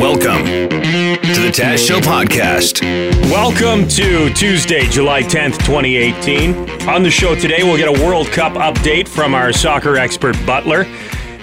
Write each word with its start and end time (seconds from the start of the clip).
Welcome 0.00 0.44
to 0.44 1.40
the 1.40 1.50
Taz 1.50 1.86
Show 1.86 2.00
podcast. 2.00 2.82
Welcome 3.30 3.88
to 3.88 4.28
Tuesday, 4.34 4.86
July 4.88 5.22
10th, 5.22 5.58
2018. 5.64 6.86
On 6.86 7.02
the 7.02 7.10
show 7.10 7.34
today, 7.34 7.62
we'll 7.62 7.78
get 7.78 7.88
a 7.88 8.04
World 8.04 8.26
Cup 8.26 8.52
update 8.54 9.08
from 9.08 9.34
our 9.34 9.54
soccer 9.54 9.96
expert 9.96 10.36
Butler. 10.44 10.84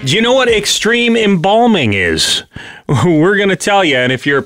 Do 0.06 0.16
you 0.16 0.22
know 0.22 0.34
what 0.34 0.50
extreme 0.50 1.18
embalming 1.18 1.94
is? 1.94 2.44
We're 2.88 3.38
going 3.38 3.50
to 3.50 3.56
tell 3.56 3.84
you, 3.84 3.96
and 3.96 4.12
if 4.12 4.28
you're 4.28 4.46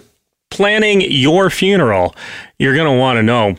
planning 0.50 1.02
your 1.02 1.50
funeral, 1.50 2.16
you're 2.58 2.76
going 2.76 2.92
to 2.92 2.98
want 2.98 3.18
to 3.18 3.24
know. 3.24 3.58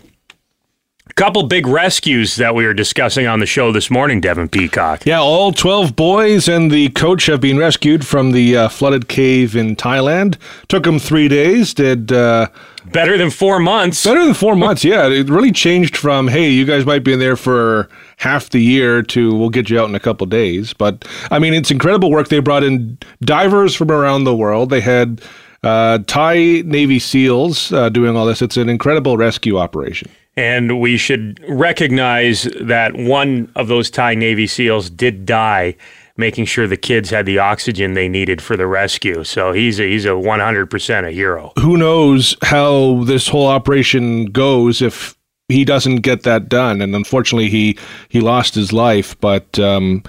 Couple 1.16 1.44
big 1.44 1.66
rescues 1.66 2.36
that 2.36 2.54
we 2.54 2.66
were 2.66 2.74
discussing 2.74 3.26
on 3.26 3.40
the 3.40 3.46
show 3.46 3.72
this 3.72 3.90
morning, 3.90 4.20
Devon 4.20 4.50
Peacock. 4.50 5.06
Yeah, 5.06 5.18
all 5.18 5.50
12 5.50 5.96
boys 5.96 6.46
and 6.46 6.70
the 6.70 6.90
coach 6.90 7.24
have 7.24 7.40
been 7.40 7.56
rescued 7.56 8.06
from 8.06 8.32
the 8.32 8.54
uh, 8.54 8.68
flooded 8.68 9.08
cave 9.08 9.56
in 9.56 9.76
Thailand. 9.76 10.36
Took 10.68 10.84
them 10.84 10.98
three 10.98 11.26
days. 11.26 11.72
Did 11.72 12.12
uh, 12.12 12.48
Better 12.92 13.16
than 13.16 13.30
four 13.30 13.58
months. 13.58 14.04
better 14.04 14.22
than 14.26 14.34
four 14.34 14.56
months. 14.56 14.84
Yeah, 14.84 15.08
it 15.08 15.30
really 15.30 15.52
changed 15.52 15.96
from 15.96 16.28
hey, 16.28 16.50
you 16.50 16.66
guys 16.66 16.84
might 16.84 17.02
be 17.02 17.14
in 17.14 17.18
there 17.18 17.36
for 17.36 17.88
half 18.18 18.50
the 18.50 18.60
year 18.60 19.02
to 19.04 19.34
we'll 19.34 19.48
get 19.48 19.70
you 19.70 19.80
out 19.80 19.88
in 19.88 19.94
a 19.94 20.00
couple 20.00 20.26
days. 20.26 20.74
But 20.74 21.06
I 21.30 21.38
mean, 21.38 21.54
it's 21.54 21.70
incredible 21.70 22.10
work. 22.10 22.28
They 22.28 22.40
brought 22.40 22.62
in 22.62 22.98
divers 23.22 23.74
from 23.74 23.90
around 23.90 24.24
the 24.24 24.36
world. 24.36 24.68
They 24.68 24.82
had 24.82 25.22
uh, 25.62 26.00
Thai 26.06 26.60
Navy 26.66 26.98
SEALs 26.98 27.72
uh, 27.72 27.88
doing 27.88 28.18
all 28.18 28.26
this. 28.26 28.42
It's 28.42 28.58
an 28.58 28.68
incredible 28.68 29.16
rescue 29.16 29.56
operation. 29.56 30.10
And 30.36 30.80
we 30.80 30.96
should 30.98 31.42
recognize 31.48 32.42
that 32.60 32.94
one 32.94 33.50
of 33.56 33.68
those 33.68 33.90
Thai 33.90 34.14
Navy 34.14 34.46
SEALs 34.46 34.90
did 34.90 35.24
die, 35.24 35.76
making 36.18 36.44
sure 36.44 36.66
the 36.66 36.76
kids 36.76 37.08
had 37.10 37.24
the 37.24 37.38
oxygen 37.38 37.94
they 37.94 38.08
needed 38.08 38.42
for 38.42 38.56
the 38.56 38.66
rescue. 38.66 39.24
So 39.24 39.52
he's 39.52 39.80
a, 39.80 39.84
he's 39.84 40.04
a 40.04 40.10
100% 40.10 41.06
a 41.06 41.10
hero. 41.10 41.52
who 41.58 41.76
knows 41.78 42.36
how 42.42 43.02
this 43.04 43.28
whole 43.28 43.46
operation 43.46 44.26
goes 44.26 44.82
if 44.82 45.16
he 45.48 45.64
doesn't 45.64 45.98
get 45.98 46.22
that 46.24 46.48
done 46.48 46.82
and 46.82 46.94
unfortunately 46.94 47.48
he 47.48 47.78
he 48.08 48.20
lost 48.20 48.54
his 48.54 48.72
life 48.72 49.18
but 49.20 49.58
um, 49.60 50.02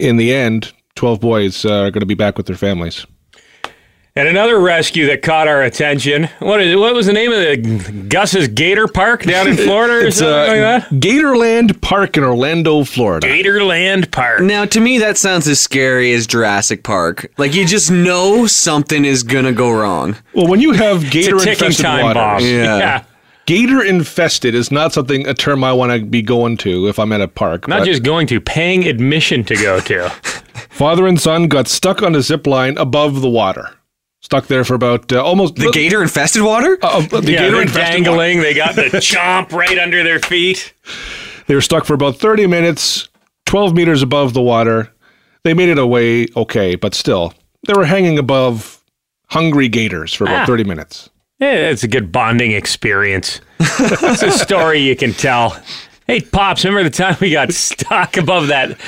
in 0.00 0.16
the 0.16 0.34
end 0.34 0.72
12 0.96 1.20
boys 1.20 1.64
uh, 1.64 1.82
are 1.84 1.90
going 1.92 2.00
to 2.00 2.06
be 2.06 2.14
back 2.14 2.36
with 2.36 2.46
their 2.46 2.56
families 2.56 3.06
And 4.18 4.26
another 4.26 4.58
rescue 4.58 5.06
that 5.06 5.22
caught 5.22 5.46
our 5.46 5.62
attention. 5.62 6.24
What 6.40 6.60
is 6.60 6.76
what 6.76 6.92
was 6.94 7.06
the 7.06 7.12
name 7.12 7.30
of 7.32 7.38
the 7.38 8.06
Gus's 8.08 8.48
Gator 8.48 8.88
Park 8.88 9.22
down 9.22 9.46
in 9.46 9.56
Florida 9.56 9.94
or 9.94 10.00
it's 10.08 10.16
something 10.16 10.34
uh, 10.62 10.78
like 10.80 10.90
that? 10.90 10.90
gatorland 11.00 11.80
park 11.80 12.16
in 12.16 12.24
orlando 12.24 12.82
florida 12.82 13.26
Gatorland 13.26 14.10
Park. 14.10 14.40
Now, 14.42 14.64
to 14.64 14.80
me, 14.80 14.98
that 14.98 15.16
sounds 15.18 15.46
as 15.46 15.60
scary 15.60 16.12
as 16.12 16.26
Jurassic 16.26 16.82
Park. 16.82 17.30
Like 17.38 17.54
you 17.54 17.64
just 17.64 17.90
know 17.92 18.46
something 18.48 19.04
is 19.04 19.22
gonna 19.22 19.52
go 19.52 19.70
wrong. 19.70 20.16
well 20.34 20.48
when 20.48 20.60
you 20.60 20.72
have 20.72 21.08
gator 21.10 21.36
It's 21.36 21.44
a 21.44 21.46
ticking 21.46 21.66
infested 21.66 21.84
time 21.86 22.02
bomb. 22.14 22.16
waters 22.16 22.44
Yeah. 22.50 23.04
gator 23.46 23.82
infested 23.84 24.54
is 24.54 24.72
not 24.72 24.92
something 24.92 25.26
a 25.28 25.34
term 25.34 25.62
i 25.62 25.72
want 25.72 25.92
to 25.92 26.04
be 26.04 26.22
going 26.22 26.56
to 26.58 26.88
if 26.88 26.98
i'm 26.98 27.12
at 27.12 27.20
a 27.20 27.28
park 27.28 27.68
Not 27.68 27.80
but 27.80 27.84
just 27.84 28.02
going 28.02 28.26
to, 28.28 28.40
paying 28.40 28.86
admission 28.88 29.44
to 29.44 29.54
go 29.54 29.78
to. 29.80 30.08
father 30.70 31.06
and 31.06 31.20
son 31.20 31.46
got 31.48 31.68
stuck 31.68 32.02
on 32.02 32.14
a 32.16 32.20
zip 32.20 32.46
line 32.46 32.76
above 32.78 33.20
the 33.20 33.30
water 33.30 33.70
stuck 34.28 34.46
there 34.46 34.62
for 34.62 34.74
about 34.74 35.10
uh, 35.10 35.24
almost 35.24 35.56
The 35.56 35.70
gator 35.72 36.02
infested 36.02 36.42
water? 36.42 36.76
uh, 36.82 37.00
the 37.00 37.16
yeah, 37.32 37.38
gator 37.38 37.52
they're 37.52 37.62
infested 37.62 37.82
water. 37.82 38.04
dangling. 38.04 38.40
They 38.42 38.52
got 38.52 38.74
the 38.76 38.82
chomp 39.00 39.52
right 39.52 39.78
under 39.78 40.02
their 40.04 40.18
feet. 40.20 40.74
They 41.46 41.54
were 41.54 41.62
stuck 41.62 41.86
for 41.86 41.94
about 41.94 42.16
30 42.18 42.46
minutes, 42.46 43.08
12 43.46 43.74
meters 43.74 44.02
above 44.02 44.34
the 44.34 44.42
water. 44.42 44.92
They 45.44 45.54
made 45.54 45.70
it 45.70 45.78
away 45.78 46.26
okay, 46.36 46.74
but 46.76 46.94
still, 46.94 47.32
they 47.66 47.72
were 47.72 47.86
hanging 47.86 48.18
above 48.18 48.84
hungry 49.30 49.70
gators 49.70 50.12
for 50.12 50.24
about 50.24 50.42
Ah. 50.42 50.46
30 50.46 50.64
minutes. 50.64 51.08
Yeah, 51.38 51.70
it's 51.70 51.82
a 51.84 51.88
good 51.88 52.12
bonding 52.12 52.52
experience. 52.52 53.40
it's 53.60 54.22
a 54.22 54.30
story 54.30 54.80
you 54.80 54.94
can 54.94 55.14
tell. 55.14 55.56
Hey, 56.08 56.22
Pops, 56.22 56.64
remember 56.64 56.88
the 56.88 56.96
time 56.96 57.18
we 57.20 57.30
got 57.30 57.52
stuck 57.52 58.16
above 58.16 58.46
that 58.46 58.78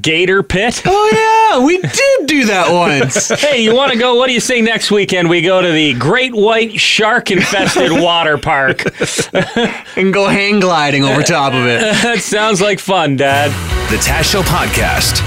gator 0.00 0.44
pit? 0.44 0.80
Oh 0.86 1.10
yeah, 1.58 1.64
we 1.66 1.78
did 1.78 2.26
do 2.28 2.44
that 2.46 2.72
once. 2.72 3.30
Hey, 3.48 3.62
you 3.64 3.74
want 3.74 3.90
to 3.92 3.98
go? 3.98 4.14
What 4.14 4.28
do 4.28 4.32
you 4.32 4.38
say 4.38 4.60
next 4.60 4.92
weekend? 4.92 5.28
We 5.28 5.42
go 5.42 5.60
to 5.60 5.72
the 5.72 5.94
Great 5.94 6.32
White 6.34 6.78
Shark 6.80 7.32
Infested 7.32 7.90
Water 8.00 8.38
Park. 8.38 8.84
and 9.96 10.14
go 10.14 10.28
hang 10.28 10.60
gliding 10.60 11.02
over 11.02 11.22
top 11.22 11.52
of 11.52 11.66
it. 11.66 11.80
That 12.08 12.20
sounds 12.22 12.60
like 12.60 12.78
fun, 12.78 13.16
Dad. 13.16 13.50
The 13.90 13.96
Taz 13.96 14.30
Show 14.30 14.42
podcast. 14.42 15.22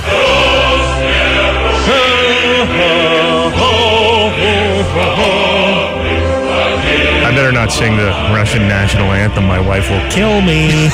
I 7.23 7.31
better 7.35 7.51
not 7.51 7.71
sing 7.71 7.95
the 7.97 8.09
Russian 8.33 8.67
national 8.67 9.11
anthem. 9.11 9.45
My 9.45 9.59
wife 9.59 9.89
will 9.89 10.09
kill 10.09 10.41
me. 10.41 10.89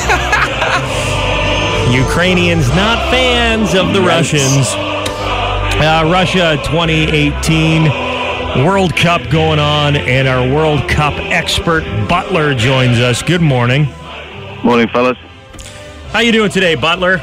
Ukrainians 1.92 2.68
not 2.70 3.10
fans 3.10 3.74
of 3.74 3.92
the 3.94 4.00
Russians. 4.00 4.66
Uh, 5.80 6.08
Russia 6.12 6.56
2018 6.64 8.08
World 8.64 8.94
Cup 8.96 9.30
going 9.30 9.58
on, 9.58 9.96
and 9.96 10.26
our 10.26 10.46
World 10.54 10.88
Cup 10.88 11.14
expert 11.14 11.84
Butler 12.08 12.54
joins 12.54 12.98
us. 12.98 13.22
Good 13.22 13.40
morning. 13.40 13.86
Morning, 14.64 14.88
fellas. 14.88 15.16
How 16.10 16.20
you 16.20 16.32
doing 16.32 16.50
today, 16.50 16.74
Butler? 16.74 17.20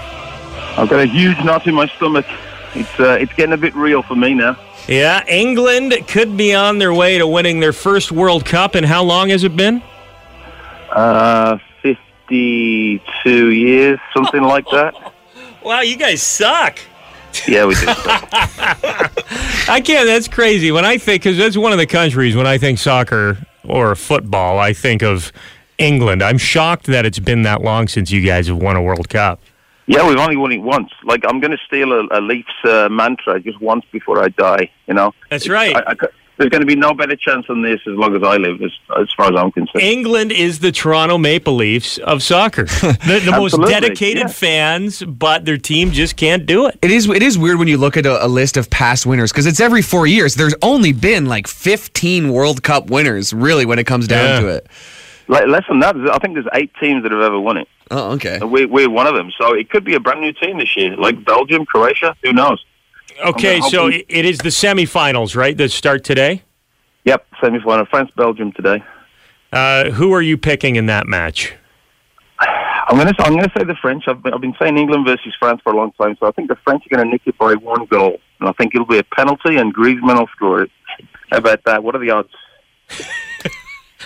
I've 0.77 0.89
got 0.89 0.99
a 0.99 1.05
huge 1.05 1.37
knot 1.43 1.67
in 1.67 1.75
my 1.75 1.87
stomach. 1.87 2.25
It's 2.73 2.99
uh, 2.99 3.17
it's 3.19 3.33
getting 3.33 3.53
a 3.53 3.57
bit 3.57 3.75
real 3.75 4.01
for 4.01 4.15
me 4.15 4.33
now. 4.33 4.57
Yeah, 4.87 5.25
England 5.27 5.93
could 6.07 6.37
be 6.37 6.53
on 6.53 6.77
their 6.77 6.93
way 6.93 7.17
to 7.17 7.27
winning 7.27 7.59
their 7.59 7.73
first 7.73 8.11
World 8.11 8.45
Cup. 8.45 8.75
And 8.75 8.85
how 8.85 9.03
long 9.03 9.29
has 9.29 9.43
it 9.43 9.55
been? 9.55 9.81
Uh, 10.91 11.57
fifty-two 12.27 13.51
years, 13.51 13.99
something 14.13 14.41
like 14.41 14.65
that. 14.71 14.93
Wow, 15.63 15.81
you 15.81 15.97
guys 15.97 16.21
suck. 16.21 16.77
Yeah, 17.47 17.65
we 17.65 17.73
do. 17.73 17.85
I 17.87 19.81
can't. 19.83 20.05
That's 20.05 20.27
crazy. 20.27 20.71
When 20.71 20.85
I 20.85 20.99
think, 20.99 21.23
because 21.23 21.39
that's 21.39 21.57
one 21.57 21.71
of 21.71 21.79
the 21.79 21.87
countries, 21.87 22.35
when 22.35 22.45
I 22.45 22.59
think 22.59 22.77
soccer 22.77 23.39
or 23.63 23.95
football, 23.95 24.59
I 24.59 24.73
think 24.73 25.01
of 25.01 25.31
England. 25.79 26.21
I'm 26.21 26.37
shocked 26.37 26.85
that 26.85 27.03
it's 27.03 27.17
been 27.17 27.41
that 27.41 27.63
long 27.63 27.87
since 27.87 28.11
you 28.11 28.21
guys 28.21 28.45
have 28.45 28.57
won 28.57 28.75
a 28.75 28.81
World 28.83 29.09
Cup. 29.09 29.41
yeah, 29.87 30.07
we've 30.07 30.19
only 30.19 30.37
won 30.37 30.51
it 30.51 30.59
once. 30.59 30.91
Like 31.03 31.23
I'm 31.27 31.39
going 31.39 31.49
to 31.49 31.59
steal 31.65 31.93
a, 31.93 32.07
a 32.11 32.21
Leafs 32.21 32.53
uh, 32.63 32.87
mantra 32.91 33.39
just 33.39 33.59
once 33.59 33.85
before 33.91 34.23
I 34.23 34.29
die. 34.29 34.69
You 34.85 34.93
know. 34.93 35.13
That's 35.31 35.49
right. 35.49 35.75
I, 35.75 35.95
I, 35.99 36.07
there's 36.37 36.49
going 36.49 36.61
to 36.61 36.67
be 36.67 36.75
no 36.75 36.93
better 36.93 37.15
chance 37.15 37.45
than 37.47 37.61
this 37.61 37.79
as 37.87 37.93
long 37.95 38.15
as 38.15 38.23
I 38.23 38.37
live, 38.37 38.61
as, 38.61 38.71
as 38.99 39.07
far 39.15 39.31
as 39.31 39.39
I'm 39.39 39.51
concerned. 39.51 39.83
England 39.83 40.31
is 40.31 40.59
the 40.59 40.71
Toronto 40.71 41.17
Maple 41.17 41.55
Leafs 41.55 41.97
of 41.99 42.21
soccer. 42.21 42.63
the 42.65 43.21
the 43.23 43.31
most 43.31 43.57
dedicated 43.69 44.23
yeah. 44.23 44.27
fans, 44.27 45.03
but 45.03 45.45
their 45.45 45.57
team 45.57 45.91
just 45.91 46.17
can't 46.17 46.45
do 46.45 46.67
it. 46.67 46.77
It 46.81 46.91
is 46.91 47.09
it 47.09 47.23
is 47.23 47.37
weird 47.37 47.59
when 47.59 47.67
you 47.67 47.77
look 47.77 47.97
at 47.97 48.05
a, 48.05 48.25
a 48.25 48.27
list 48.27 48.57
of 48.57 48.69
past 48.69 49.05
winners 49.05 49.31
because 49.31 49.45
it's 49.45 49.59
every 49.59 49.81
four 49.81 50.07
years. 50.07 50.35
There's 50.35 50.55
only 50.61 50.93
been 50.93 51.25
like 51.25 51.47
15 51.47 52.31
World 52.31 52.63
Cup 52.63 52.89
winners, 52.89 53.33
really, 53.33 53.65
when 53.65 53.79
it 53.79 53.85
comes 53.85 54.07
down 54.07 54.25
Yeah. 54.25 54.39
to 54.41 54.47
it. 54.47 54.67
Like, 55.27 55.47
less 55.47 55.63
than 55.67 55.79
that, 55.79 55.95
I 55.95 56.19
think 56.19 56.35
there's 56.35 56.47
eight 56.53 56.71
teams 56.79 57.03
that 57.03 57.11
have 57.11 57.21
ever 57.21 57.39
won 57.39 57.57
it. 57.57 57.67
Oh, 57.89 58.11
okay. 58.11 58.35
And 58.35 58.51
we, 58.51 58.65
we're 58.65 58.89
one 58.89 59.07
of 59.07 59.15
them. 59.15 59.31
So 59.39 59.53
it 59.53 59.69
could 59.69 59.83
be 59.83 59.95
a 59.95 59.99
brand 59.99 60.21
new 60.21 60.33
team 60.33 60.59
this 60.59 60.75
year, 60.75 60.95
like 60.95 61.23
Belgium, 61.23 61.65
Croatia. 61.65 62.15
Who 62.23 62.33
knows? 62.33 62.63
Okay, 63.23 63.61
so 63.61 63.87
it 63.87 64.05
it 64.09 64.25
is 64.25 64.39
the 64.39 64.49
semifinals, 64.49 65.35
right? 65.35 65.55
That 65.57 65.71
start 65.71 66.03
today. 66.03 66.43
Yep, 67.05 67.25
semi-final. 67.41 67.85
France, 67.85 68.11
Belgium 68.17 68.51
today. 68.51 68.83
Uh, 69.53 69.91
who 69.91 70.11
are 70.11 70.21
you 70.21 70.37
picking 70.37 70.75
in 70.75 70.87
that 70.87 71.07
match? 71.07 71.53
I'm 72.87 72.97
going 72.97 73.07
to 73.07 73.15
I'm 73.23 73.33
going 73.33 73.45
to 73.45 73.51
say 73.57 73.63
the 73.63 73.75
French. 73.81 74.03
I've 74.07 74.21
been, 74.21 74.33
I've 74.33 74.41
been 74.41 74.55
saying 74.59 74.77
England 74.77 75.07
versus 75.07 75.33
France 75.39 75.61
for 75.63 75.73
a 75.73 75.75
long 75.75 75.91
time, 75.93 76.17
so 76.19 76.27
I 76.27 76.31
think 76.31 76.49
the 76.49 76.57
French 76.63 76.83
are 76.85 76.95
going 76.95 77.05
to 77.05 77.11
nick 77.11 77.21
it 77.25 77.37
by 77.37 77.53
one 77.53 77.85
goal, 77.85 78.19
and 78.39 78.49
I 78.49 78.51
think 78.53 78.75
it'll 78.75 78.87
be 78.87 78.99
a 78.99 79.03
penalty, 79.03 79.57
and 79.57 79.73
Griezmann 79.73 80.19
will 80.19 80.27
score 80.35 80.63
it. 80.63 80.71
How 81.31 81.37
about 81.37 81.63
that? 81.65 81.83
What 81.83 81.95
are 81.95 81.99
the 81.99 82.11
odds? 82.11 82.29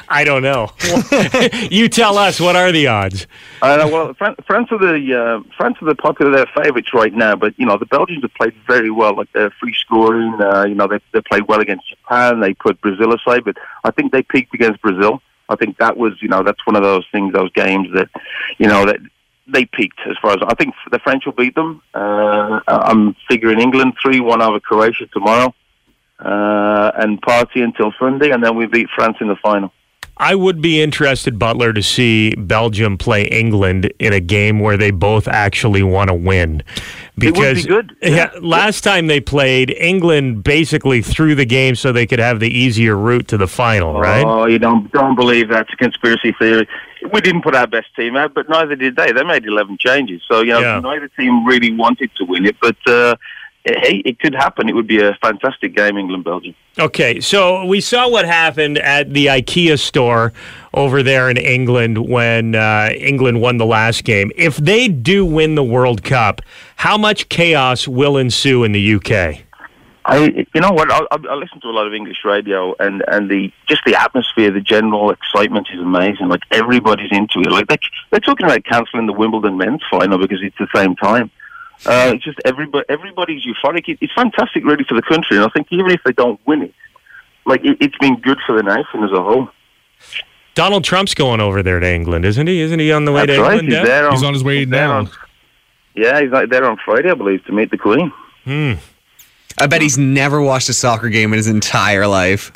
I 0.10 0.24
don't 0.24 0.42
know. 0.42 0.72
you 1.70 1.88
tell 1.88 2.18
us. 2.18 2.40
What 2.40 2.56
are 2.56 2.72
the 2.72 2.88
odds? 2.88 3.28
Don't. 3.62 3.92
Well, 3.92 4.14
France 4.16 4.70
are 4.72 4.80
the 4.80 5.14
uh, 5.14 5.54
France 5.56 5.78
are 5.82 5.86
the 5.86 5.96
popular 5.96 6.32
their 6.32 6.48
favourites 6.48 6.94
right 6.94 7.14
now, 7.14 7.36
but 7.36 7.54
you 7.58 7.66
know 7.66 7.78
the 7.78 7.86
Belgians 7.86 8.24
have 8.24 8.34
played 8.34 8.56
very 8.68 8.90
well. 8.90 9.16
Like 9.16 9.32
they're 9.34 9.52
free 9.52 9.76
scoring. 9.76 10.34
Uh, 10.42 10.66
you 10.66 10.74
know 10.74 10.88
they 10.88 11.00
they 11.14 11.22
played 11.22 11.48
well 11.48 11.60
against 11.60 11.90
Japan. 11.90 12.40
They 12.40 12.56
put 12.56 12.82
Brazil 12.82 13.14
aside, 13.14 13.46
but 13.46 13.58
I 13.84 13.92
think 13.92 14.12
they 14.12 14.24
peaked 14.24 14.54
against 14.56 14.82
Brazil. 14.82 15.22
I 15.48 15.56
think 15.56 15.78
that 15.78 15.96
was 15.96 16.14
you 16.22 16.28
know 16.28 16.42
that's 16.44 16.66
one 16.66 16.76
of 16.76 16.82
those 16.82 17.06
things, 17.12 17.34
those 17.34 17.52
games 17.52 17.90
that 17.94 18.10
you 18.58 18.68
know 18.68 18.88
that 18.88 18.98
they 19.48 19.66
peaked 19.66 20.00
as 20.08 20.16
far 20.22 20.32
as 20.32 20.40
I 20.42 20.56
think 20.56 20.74
the 20.92 21.00
French 21.00 21.26
will 21.26 21.34
beat 21.34 21.54
them. 21.54 21.82
Uh, 21.94 22.60
I'm 22.68 23.16
figuring 23.28 23.60
England 23.60 23.94
three 24.02 24.20
one 24.20 24.42
over 24.42 24.60
Croatia 24.60 25.06
tomorrow, 25.14 25.54
uh, 26.20 26.92
and 26.96 27.22
party 27.22 27.62
until 27.62 27.94
Sunday, 28.00 28.32
and 28.32 28.44
then 28.44 28.56
we 28.56 28.66
beat 28.66 28.90
France 28.96 29.18
in 29.22 29.28
the 29.28 29.36
final. 29.36 29.72
I 30.22 30.36
would 30.36 30.62
be 30.62 30.82
interested, 30.82 31.40
Butler, 31.40 31.72
to 31.72 31.82
see 31.82 32.36
Belgium 32.36 32.98
play 32.98 33.24
England 33.24 33.92
in 34.00 34.12
a 34.12 34.20
game 34.20 34.60
where 34.60 34.76
they 34.76 34.92
both 34.92 35.28
actually 35.30 35.82
want 35.82 36.10
to 36.10 36.14
win. 36.14 36.62
Would 37.18 37.34
be 37.34 37.64
good. 37.64 37.96
Yeah, 38.02 38.30
last 38.42 38.82
time 38.84 39.08
they 39.08 39.22
played, 39.22 39.72
England 39.72 40.44
basically 40.44 41.02
threw 41.02 41.36
the 41.36 41.46
game 41.46 41.76
so 41.76 41.92
they 41.92 42.06
could 42.06 42.20
have 42.20 42.40
the 42.42 42.50
easier 42.50 42.98
route 42.98 43.28
to 43.30 43.38
the 43.38 43.48
final, 43.48 44.00
right? 44.00 44.26
Oh, 44.26 44.46
you 44.46 44.60
don't 44.60 44.92
don't 44.92 45.16
believe 45.16 45.48
that's 45.50 45.72
a 45.72 45.78
conspiracy 45.78 46.34
theory. 46.38 46.68
We 47.14 47.22
didn't 47.22 47.44
put 47.44 47.56
our 47.56 47.68
best 47.68 47.88
team 47.96 48.18
out, 48.18 48.34
but 48.34 48.50
neither 48.50 48.76
did 48.76 48.96
they. 48.98 49.12
They 49.14 49.24
made 49.24 49.46
eleven 49.46 49.78
changes, 49.80 50.22
so 50.30 50.42
you 50.42 50.48
know 50.48 50.60
Yeah. 50.60 50.80
neither 50.82 51.08
team 51.10 51.46
really 51.46 51.72
wanted 51.74 52.12
to 52.18 52.26
win 52.26 52.46
it. 52.46 52.58
But 52.62 52.76
uh, 52.88 53.16
hey, 53.66 54.02
it 54.06 54.20
could 54.20 54.34
happen. 54.34 54.70
It 54.70 54.76
would 54.76 54.88
be 54.88 55.02
a 55.02 55.14
fantastic 55.22 55.76
game, 55.76 55.98
England 55.98 56.24
Belgium. 56.24 56.56
Okay, 56.78 57.20
so 57.20 57.66
we 57.66 57.82
saw 57.82 58.10
what 58.10 58.26
happened 58.26 58.78
at 58.78 59.14
the 59.14 59.28
IKEA 59.28 59.78
store 59.80 60.34
over 60.74 61.04
there 61.04 61.30
in 61.30 61.38
England 61.38 62.10
when 62.10 62.56
uh, 62.56 62.90
England 62.96 63.42
won 63.42 63.58
the 63.58 63.66
last 63.66 64.04
game. 64.04 64.32
If 64.36 64.58
they 64.58 64.88
do 64.88 65.26
win 65.26 65.56
the 65.56 65.64
World 65.64 66.04
Cup, 66.04 66.42
how 66.78 66.98
much 66.98 67.30
chaos 67.30 67.88
will 67.88 68.18
ensue 68.18 68.64
in 68.64 68.72
the 68.72 68.96
UK? 68.96 69.44
I, 70.06 70.48
you 70.56 70.62
know 70.62 70.72
what? 70.72 70.92
I, 70.92 71.02
I, 71.12 71.36
listen 71.36 71.62
to 71.62 71.68
a 71.68 71.76
lot 71.76 71.86
of 71.86 71.94
English 71.94 72.20
radio, 72.26 72.74
and 72.80 73.04
and 73.08 73.30
the 73.30 73.52
just 73.68 73.82
the 73.86 73.96
atmosphere, 73.96 74.50
the 74.50 74.62
general 74.62 75.12
excitement 75.12 75.68
is 75.72 75.80
amazing. 75.80 76.30
Like 76.30 76.42
everybody's 76.50 77.12
into 77.12 77.42
it. 77.42 77.52
Like 77.52 77.68
they 77.68 77.78
they're 78.10 78.20
talking 78.20 78.46
about 78.46 78.64
cancelling 78.64 79.06
the 79.06 79.14
Wimbledon 79.14 79.58
men's 79.58 79.84
final 79.92 80.18
because 80.18 80.40
it's 80.42 80.58
the 80.58 80.68
same 80.74 80.96
time. 80.96 81.30
Uh, 81.86 82.12
it's 82.14 82.24
just 82.24 82.38
everybody 82.46 82.86
everybody's 82.90 83.46
euphoric. 83.46 83.88
It, 83.88 83.98
it's 84.02 84.14
fantastic, 84.14 84.64
really, 84.66 84.84
for 84.84 84.96
the 84.96 85.02
country. 85.02 85.38
And 85.38 85.46
I 85.46 85.50
think 85.50 85.68
even 85.72 85.92
if 85.92 86.02
they 86.04 86.12
don't 86.12 86.40
win 86.46 86.64
it, 86.64 86.74
like 87.46 87.64
it, 87.64 87.78
it's 87.80 87.98
been 87.98 88.20
good 88.20 88.38
for 88.46 88.56
the 88.56 88.64
nation 88.64 89.04
as 89.04 89.12
a 89.12 89.22
whole. 89.24 89.50
Donald 90.56 90.84
Trump's 90.84 91.14
going 91.14 91.40
over 91.40 91.64
there 91.64 91.80
to 91.80 91.88
England, 91.88 92.26
isn't 92.26 92.48
he? 92.48 92.60
Isn't 92.62 92.80
he 92.80 92.92
on 92.92 93.06
the 93.06 93.12
way 93.14 93.26
That's 93.26 93.38
to 93.38 93.42
right. 93.42 93.52
England? 93.54 93.68
He's 93.70 93.78
yeah? 93.78 93.86
there. 93.86 94.08
On, 94.08 94.14
He's 94.14 94.24
on 94.24 94.34
his 94.34 94.44
way 94.44 94.60
he's 94.60 94.70
there 94.70 94.92
on- 94.92 95.10
yeah, 95.96 96.22
he's 96.22 96.32
like 96.32 96.50
there 96.50 96.64
on 96.66 96.78
Friday, 96.86 97.10
I 97.10 97.14
believe, 97.14 97.44
to 97.46 97.52
meet 97.52 97.72
the 97.72 97.78
Queen. 97.78 98.12
Hmm. 98.46 98.74
I 99.58 99.68
bet 99.68 99.82
he's 99.82 99.98
never 99.98 100.42
watched 100.42 100.70
a 100.70 100.74
soccer 100.74 101.10
game 101.10 101.34
in 101.34 101.38
his 101.38 101.48
entire 101.48 102.08
life. 102.08 102.52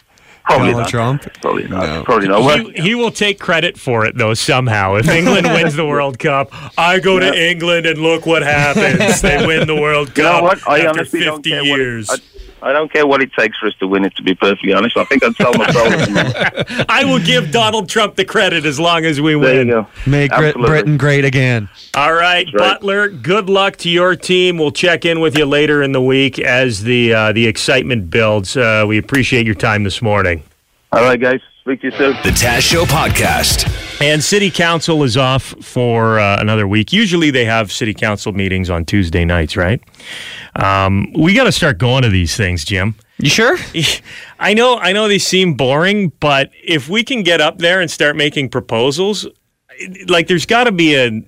Probably 0.45 0.67
Donald 0.67 0.81
not. 0.83 0.89
Trump? 0.89 1.33
Probably 1.41 1.67
not. 1.67 1.83
No. 1.85 2.03
Probably 2.03 2.27
not. 2.27 2.41
Well, 2.43 2.57
He, 2.69 2.81
he 2.81 2.95
will 2.95 3.11
take 3.11 3.39
credit 3.39 3.77
for 3.79 4.05
it 4.05 4.17
though 4.17 4.33
somehow. 4.33 4.95
If 4.95 5.07
England 5.07 5.47
wins 5.53 5.75
the 5.75 5.85
World 5.85 6.19
Cup, 6.19 6.49
I 6.77 6.99
go 6.99 7.17
to 7.19 7.33
England 7.33 7.85
and 7.85 7.99
look 7.99 8.25
what 8.25 8.41
happens. 8.43 9.21
They 9.21 9.45
win 9.47 9.67
the 9.67 9.75
World 9.75 10.09
Cup 10.09 10.17
You 10.17 10.23
know 10.23 10.41
what? 10.43 10.67
I 10.67 10.79
after 10.79 10.89
honestly 10.89 11.19
50 11.21 11.25
don't 11.25 11.45
care 11.45 11.63
years. 11.63 12.09
what 12.09 12.19
it, 12.19 12.25
I, 12.25 12.32
I 12.63 12.71
don't 12.71 12.91
care 12.91 13.05
what 13.05 13.21
it 13.21 13.33
takes 13.33 13.57
for 13.57 13.67
us 13.67 13.75
to 13.79 13.87
win 13.87 14.05
it. 14.05 14.15
To 14.15 14.23
be 14.23 14.33
perfectly 14.33 14.73
honest, 14.73 14.95
I 14.95 15.03
think 15.05 15.23
I'd 15.23 15.35
sell 15.35 15.53
my 15.53 15.69
soul. 15.71 16.85
I 16.89 17.03
will 17.03 17.19
give 17.19 17.51
Donald 17.51 17.89
Trump 17.89 18.15
the 18.15 18.23
credit 18.25 18.65
as 18.65 18.79
long 18.79 19.03
as 19.03 19.19
we 19.19 19.31
there 19.33 19.39
win. 19.39 19.67
you 19.67 19.73
go. 19.73 19.87
Make 20.07 20.31
Brit- 20.31 20.47
Absolutely. 20.47 20.69
Britain 20.69 20.97
great 20.97 21.25
again. 21.25 21.69
All 21.93 22.13
right, 22.13 22.47
right. 22.53 22.57
Butler. 22.57 23.09
Good 23.09 23.49
luck 23.49 23.75
to 23.77 23.89
your 23.89 24.15
team. 24.15 24.57
We'll 24.57 24.71
check 24.71 25.03
in 25.03 25.19
with 25.19 25.37
you 25.37 25.45
later 25.45 25.83
in 25.83 25.91
the 25.91 26.01
week 26.01 26.39
as 26.39 26.83
the 26.83 27.13
uh, 27.13 27.31
the 27.33 27.45
excitement 27.47 28.09
builds. 28.09 28.55
Uh, 28.55 28.85
we 28.87 28.97
appreciate 28.97 29.45
your 29.45 29.55
time 29.55 29.83
this 29.83 30.01
morning. 30.01 30.43
All 30.91 31.03
right, 31.03 31.19
guys. 31.19 31.41
Speak 31.63 31.79
to 31.79 31.87
you 31.87 31.91
soon. 31.91 32.11
The 32.23 32.31
Taz 32.31 32.59
Show 32.59 32.83
Podcast. 32.83 33.71
And 34.01 34.21
City 34.21 34.51
Council 34.51 35.01
is 35.03 35.15
off 35.15 35.55
for 35.61 36.19
uh, 36.19 36.41
another 36.41 36.67
week. 36.67 36.91
Usually 36.91 37.31
they 37.31 37.45
have 37.45 37.71
City 37.71 37.93
Council 37.93 38.33
meetings 38.33 38.69
on 38.69 38.83
Tuesday 38.83 39.23
nights, 39.23 39.55
right? 39.55 39.81
Um, 40.57 41.07
we 41.13 41.33
got 41.33 41.45
to 41.45 41.53
start 41.53 41.77
going 41.77 42.03
to 42.03 42.09
these 42.09 42.35
things, 42.35 42.65
Jim. 42.65 42.95
You 43.17 43.29
sure? 43.29 43.57
I 44.39 44.53
know, 44.53 44.77
I 44.77 44.91
know 44.91 45.07
they 45.07 45.19
seem 45.19 45.53
boring, 45.53 46.09
but 46.19 46.51
if 46.61 46.89
we 46.89 47.01
can 47.01 47.23
get 47.23 47.39
up 47.39 47.59
there 47.59 47.79
and 47.79 47.89
start 47.89 48.17
making 48.17 48.49
proposals, 48.49 49.25
like 50.07 50.27
there's 50.27 50.45
got 50.45 50.65
to 50.65 50.73
be 50.73 50.95
a. 50.95 51.23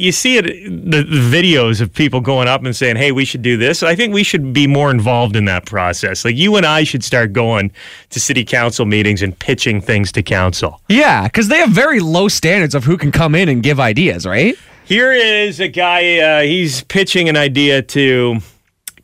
You 0.00 0.12
see 0.12 0.38
it, 0.38 0.44
the, 0.44 1.02
the 1.02 1.20
videos 1.20 1.80
of 1.80 1.92
people 1.92 2.20
going 2.20 2.48
up 2.48 2.64
and 2.64 2.74
saying, 2.74 2.96
"Hey, 2.96 3.12
we 3.12 3.24
should 3.24 3.42
do 3.42 3.56
this." 3.56 3.82
I 3.82 3.94
think 3.94 4.14
we 4.14 4.22
should 4.22 4.52
be 4.52 4.66
more 4.66 4.90
involved 4.90 5.36
in 5.36 5.44
that 5.44 5.66
process. 5.66 6.24
Like 6.24 6.36
you 6.36 6.56
and 6.56 6.64
I 6.64 6.84
should 6.84 7.04
start 7.04 7.32
going 7.32 7.70
to 8.10 8.20
city 8.20 8.44
council 8.44 8.86
meetings 8.86 9.22
and 9.22 9.38
pitching 9.38 9.80
things 9.80 10.10
to 10.12 10.22
council. 10.22 10.80
Yeah, 10.88 11.24
because 11.24 11.48
they 11.48 11.58
have 11.58 11.70
very 11.70 12.00
low 12.00 12.28
standards 12.28 12.74
of 12.74 12.84
who 12.84 12.96
can 12.96 13.12
come 13.12 13.34
in 13.34 13.48
and 13.48 13.62
give 13.62 13.78
ideas, 13.78 14.26
right? 14.26 14.56
Here 14.84 15.12
is 15.12 15.60
a 15.60 15.68
guy. 15.68 16.18
Uh, 16.18 16.42
he's 16.42 16.82
pitching 16.84 17.28
an 17.28 17.36
idea 17.36 17.82
to 17.82 18.40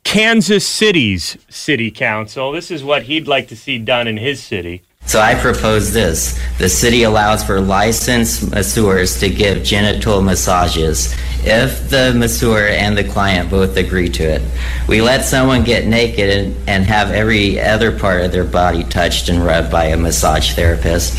Kansas 0.03 0.67
City's 0.67 1.37
city 1.49 1.91
council. 1.91 2.53
This 2.53 2.71
is 2.71 2.83
what 2.83 3.03
he'd 3.03 3.29
like 3.29 3.49
to 3.49 3.57
see 3.57 3.79
done 3.79 4.09
in 4.09 4.17
his 4.17 4.43
city. 4.43 4.83
So 5.07 5.21
I 5.21 5.37
propose 5.37 5.93
this. 5.93 6.39
The 6.59 6.69
city 6.69 7.05
allows 7.05 7.45
for 7.45 7.61
licensed 7.61 8.51
masseurs 8.51 9.21
to 9.21 9.31
give 9.31 9.63
genital 9.63 10.21
massages 10.21 11.15
if 11.45 11.89
the 11.89 12.13
masseur 12.13 12.67
and 12.67 12.99
the 12.99 13.05
client 13.05 13.49
both 13.49 13.77
agree 13.77 14.09
to 14.09 14.25
it. 14.25 14.43
We 14.89 15.01
let 15.01 15.25
someone 15.25 15.63
get 15.63 15.87
naked 15.87 16.29
and, 16.29 16.69
and 16.69 16.85
have 16.87 17.13
every 17.13 17.61
other 17.61 17.97
part 17.97 18.23
of 18.23 18.33
their 18.33 18.45
body 18.45 18.83
touched 18.83 19.29
and 19.29 19.45
rubbed 19.45 19.71
by 19.71 19.85
a 19.87 19.97
massage 19.97 20.55
therapist. 20.55 21.15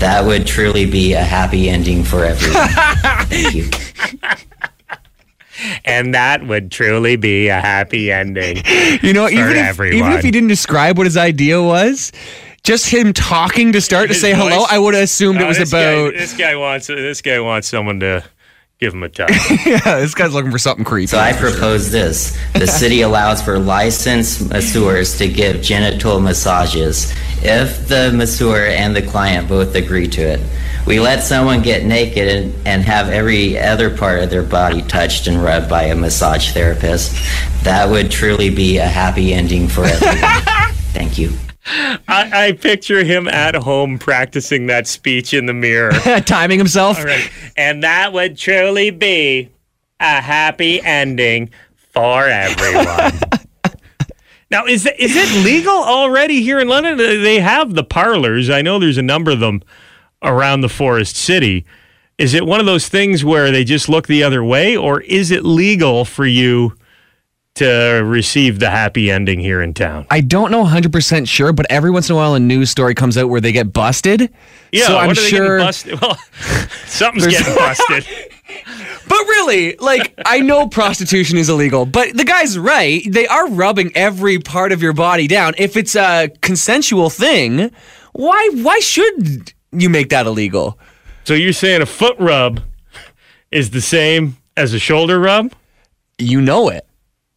That 0.00 0.24
would 0.26 0.46
truly 0.46 0.84
be 0.84 1.14
a 1.14 1.22
happy 1.22 1.70
ending 1.70 2.04
for 2.04 2.24
everyone. 2.24 2.68
Thank 3.26 3.54
you. 3.54 3.70
And 5.84 6.14
that 6.14 6.46
would 6.46 6.72
truly 6.72 7.16
be 7.16 7.48
a 7.48 7.60
happy 7.60 8.10
ending. 8.10 8.62
You 9.02 9.12
know, 9.12 9.28
even 9.28 9.50
if, 9.50 9.56
everyone. 9.56 9.98
even 9.98 10.12
if 10.12 10.24
he 10.24 10.30
didn't 10.30 10.48
describe 10.48 10.96
what 10.96 11.06
his 11.06 11.18
idea 11.18 11.62
was, 11.62 12.12
just 12.62 12.86
him 12.90 13.12
talking 13.12 13.72
to 13.72 13.80
start 13.80 14.08
to 14.08 14.14
His 14.14 14.20
say 14.20 14.34
hello. 14.34 14.64
I 14.70 14.78
would 14.78 14.94
have 14.94 15.04
assumed 15.04 15.40
it 15.40 15.44
Uh, 15.44 15.48
was 15.48 15.58
this 15.58 15.70
about. 15.70 16.12
Guy, 16.12 16.18
this 16.18 16.32
guy 16.36 16.56
wants. 16.56 16.86
This 16.86 17.22
guy 17.22 17.40
wants 17.40 17.68
someone 17.68 18.00
to 18.00 18.24
give 18.78 18.94
him 18.94 19.02
a 19.02 19.08
touch. 19.08 19.30
yeah, 19.66 19.78
this 20.00 20.14
guy's 20.14 20.32
looking 20.32 20.50
for 20.50 20.58
something 20.58 20.84
creepy. 20.84 21.06
So 21.08 21.18
I 21.18 21.32
propose 21.32 21.90
this. 21.90 22.38
The 22.54 22.66
city 22.80 23.02
allows 23.02 23.42
for 23.42 23.58
licensed 23.58 24.48
masseurs 24.50 25.18
to 25.18 25.28
give 25.28 25.60
genital 25.62 26.18
massages 26.20 27.12
if 27.42 27.88
the 27.88 28.10
masseur 28.12 28.66
and 28.66 28.94
the 28.96 29.02
client 29.02 29.48
both 29.48 29.74
agree 29.74 30.08
to 30.08 30.22
it. 30.22 30.40
We 30.86 30.98
let 30.98 31.22
someone 31.22 31.60
get 31.60 31.84
naked 31.84 32.26
and, 32.26 32.66
and 32.66 32.82
have 32.82 33.10
every 33.10 33.58
other 33.58 33.94
part 33.94 34.22
of 34.22 34.30
their 34.30 34.42
body 34.42 34.80
touched 34.82 35.26
and 35.26 35.42
rubbed 35.42 35.68
by 35.68 35.84
a 35.84 35.94
massage 35.94 36.52
therapist. 36.52 37.12
That 37.64 37.88
would 37.90 38.10
truly 38.10 38.48
be 38.48 38.78
a 38.78 38.86
happy 38.86 39.34
ending 39.34 39.68
for 39.68 39.84
everyone. 39.84 40.18
Thank 40.94 41.18
you. 41.18 41.32
I, 41.66 42.48
I 42.48 42.52
picture 42.52 43.04
him 43.04 43.28
at 43.28 43.54
home 43.54 43.98
practicing 43.98 44.66
that 44.66 44.86
speech 44.86 45.34
in 45.34 45.46
the 45.46 45.52
mirror. 45.52 45.92
Timing 46.24 46.58
himself. 46.58 46.98
All 46.98 47.04
right. 47.04 47.30
And 47.56 47.82
that 47.82 48.12
would 48.12 48.36
truly 48.36 48.90
be 48.90 49.50
a 50.00 50.20
happy 50.20 50.80
ending 50.80 51.50
for 51.92 52.26
everyone. 52.26 53.12
now, 54.50 54.64
is 54.64 54.86
it, 54.86 54.98
is 54.98 55.14
it 55.14 55.44
legal 55.44 55.72
already 55.72 56.42
here 56.42 56.58
in 56.58 56.68
London? 56.68 56.96
They 56.96 57.40
have 57.40 57.74
the 57.74 57.84
parlors. 57.84 58.48
I 58.48 58.62
know 58.62 58.78
there's 58.78 58.98
a 58.98 59.02
number 59.02 59.30
of 59.30 59.40
them 59.40 59.62
around 60.22 60.62
the 60.62 60.68
Forest 60.68 61.16
City. 61.16 61.64
Is 62.18 62.34
it 62.34 62.46
one 62.46 62.60
of 62.60 62.66
those 62.66 62.88
things 62.88 63.24
where 63.24 63.50
they 63.50 63.64
just 63.64 63.88
look 63.88 64.06
the 64.06 64.22
other 64.22 64.44
way, 64.44 64.76
or 64.76 65.00
is 65.02 65.30
it 65.30 65.44
legal 65.44 66.04
for 66.04 66.26
you 66.26 66.74
to 67.56 68.02
receive 68.04 68.58
the 68.58 68.70
happy 68.70 69.10
ending 69.10 69.40
here 69.40 69.60
in 69.60 69.74
town? 69.74 70.06
I 70.10 70.20
don't 70.20 70.50
know 70.50 70.64
100% 70.64 71.28
sure, 71.28 71.52
but 71.52 71.66
every 71.70 71.90
once 71.90 72.08
in 72.08 72.14
a 72.14 72.16
while 72.16 72.34
a 72.34 72.40
news 72.40 72.70
story 72.70 72.94
comes 72.94 73.18
out 73.18 73.28
where 73.28 73.40
they 73.40 73.52
get 73.52 73.72
busted. 73.72 74.32
Yeah, 74.72 74.86
so 74.86 74.98
I'm 74.98 75.14
sure. 75.14 75.58
busted? 75.58 76.00
Well, 76.00 76.16
something's 76.86 77.26
getting 77.26 77.54
busted. 77.54 78.06
But 79.10 79.18
really, 79.26 79.74
like 79.78 80.14
I 80.24 80.38
know 80.38 80.68
prostitution 80.68 81.36
is 81.36 81.48
illegal, 81.48 81.84
but 81.84 82.16
the 82.16 82.24
guy's 82.24 82.56
right. 82.56 83.02
They 83.08 83.26
are 83.26 83.48
rubbing 83.48 83.90
every 83.96 84.38
part 84.38 84.70
of 84.70 84.80
your 84.80 84.92
body 84.92 85.26
down. 85.26 85.54
If 85.58 85.76
it's 85.76 85.96
a 85.96 86.30
consensual 86.42 87.10
thing, 87.10 87.72
why 88.12 88.50
why 88.54 88.78
should 88.78 89.52
you 89.72 89.88
make 89.88 90.10
that 90.10 90.26
illegal? 90.26 90.78
So 91.24 91.34
you're 91.34 91.52
saying 91.52 91.82
a 91.82 91.86
foot 91.86 92.14
rub 92.20 92.60
is 93.50 93.70
the 93.70 93.80
same 93.80 94.36
as 94.56 94.74
a 94.74 94.78
shoulder 94.78 95.18
rub? 95.18 95.52
You 96.18 96.40
know 96.40 96.68
it. 96.68 96.86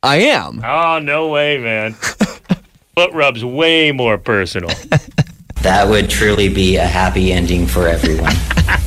I 0.03 0.17
am. 0.17 0.62
Oh, 0.63 1.00
no 1.00 1.29
way, 1.29 1.57
man. 1.57 1.93
foot 2.95 3.12
rub's 3.13 3.43
way 3.43 3.91
more 3.91 4.17
personal. 4.17 4.69
That 5.63 5.88
would 5.88 6.10
truly 6.10 6.50
be 6.50 6.75
a 6.75 6.86
happy 6.86 7.31
ending 7.31 7.67
for 7.67 7.88
everyone. 7.88 8.33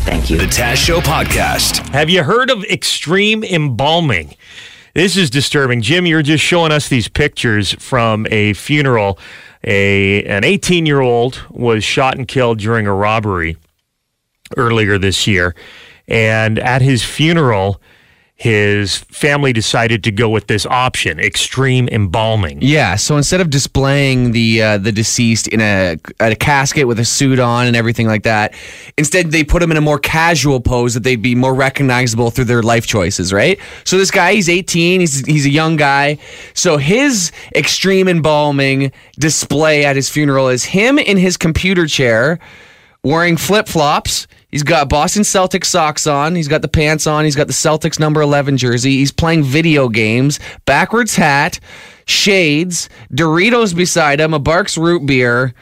Thank 0.05 0.29
you. 0.29 0.37
The 0.37 0.45
Taz 0.45 0.75
Show 0.77 1.01
Podcast. 1.01 1.89
Have 1.95 2.11
you 2.11 2.23
heard 2.23 2.51
of 2.51 2.65
extreme 2.65 3.43
embalming? 3.43 4.35
This 4.93 5.17
is 5.17 5.31
disturbing. 5.31 5.81
Jim, 5.81 6.05
you're 6.05 6.21
just 6.21 6.45
showing 6.45 6.73
us 6.73 6.91
these 6.91 7.09
pictures 7.09 7.73
from 7.83 8.27
a 8.31 8.53
funeral. 8.53 9.19
A 9.65 10.23
an 10.25 10.43
18-year-old 10.43 11.43
was 11.49 11.83
shot 11.83 12.19
and 12.19 12.29
killed 12.29 12.59
during 12.59 12.87
a 12.87 12.93
robbery 12.93 13.57
earlier 14.59 14.99
this 14.99 15.27
year. 15.27 15.55
And 16.09 16.59
at 16.59 16.83
his 16.83 17.03
funeral, 17.05 17.81
his 18.39 18.99
family 18.99 19.51
decided 19.55 20.05
to 20.05 20.13
go 20.13 20.29
with 20.29 20.47
this 20.47 20.67
option, 20.67 21.19
extreme 21.19 21.89
embalming. 21.89 22.59
Yeah, 22.61 22.97
so 22.97 23.17
instead 23.17 23.41
of 23.41 23.49
displaying 23.49 24.33
the 24.33 24.63
uh, 24.63 24.79
the 24.79 24.93
deceased 24.93 25.49
in 25.49 25.63
a, 25.63 25.97
a 26.21 26.37
casket 26.37 26.87
with 26.87 27.01
a 27.01 27.05
suit 27.05 27.39
on 27.39 27.67
and 27.67 27.75
everything 27.75 28.07
like 28.07 28.25
that, 28.25 28.53
instead 28.99 29.31
they 29.31 29.43
put 29.43 29.63
him 29.63 29.71
in 29.71 29.79
a 29.79 29.81
more 29.81 29.99
casual 29.99 30.61
pose 30.61 30.93
that 30.93 31.03
they'd 31.03 31.23
be 31.23 31.35
more 31.35 31.55
recognizable 31.55 32.31
through 32.31 32.45
their 32.45 32.63
life 32.63 32.87
choices, 32.87 33.33
right? 33.33 33.59
So 33.85 33.97
this 33.97 34.11
guy, 34.11 34.35
he's 34.35 34.51
18, 34.51 35.01
he's 35.01 35.25
he's 35.25 35.47
a 35.47 35.51
young 35.51 35.77
guy. 35.77 36.19
So 36.53 36.77
his 36.77 37.33
extreme 37.55 38.07
embalming 38.07 38.93
display 39.19 39.87
at 39.87 39.97
his 39.97 40.11
funeral 40.11 40.49
is 40.49 40.63
him 40.63 40.99
in 40.99 41.17
his 41.17 41.39
computer 41.39 41.87
chair 41.87 42.39
wearing 43.03 43.39
flip-flops. 43.39 44.27
He's 44.49 44.63
got 44.63 44.89
Boston 44.89 45.23
Celtics 45.23 45.67
socks 45.67 46.07
on. 46.07 46.35
He's 46.35 46.49
got 46.49 46.63
the 46.63 46.69
pants 46.69 47.07
on. 47.07 47.25
He's 47.25 47.37
got 47.37 47.47
the 47.49 47.53
Celtics 47.53 47.99
number 47.99 48.21
11 48.21 48.57
jersey. 48.57 48.93
He's 48.93 49.13
playing 49.13 49.43
video 49.43 49.89
games, 49.89 50.39
backwards 50.65 51.17
hat, 51.17 51.59
shades, 52.07 52.89
Doritos 53.13 53.75
beside 53.75 54.21
him, 54.21 54.33
a 54.33 54.41
Barq's 54.41 54.79
root 54.79 55.05
beer, 55.05 55.53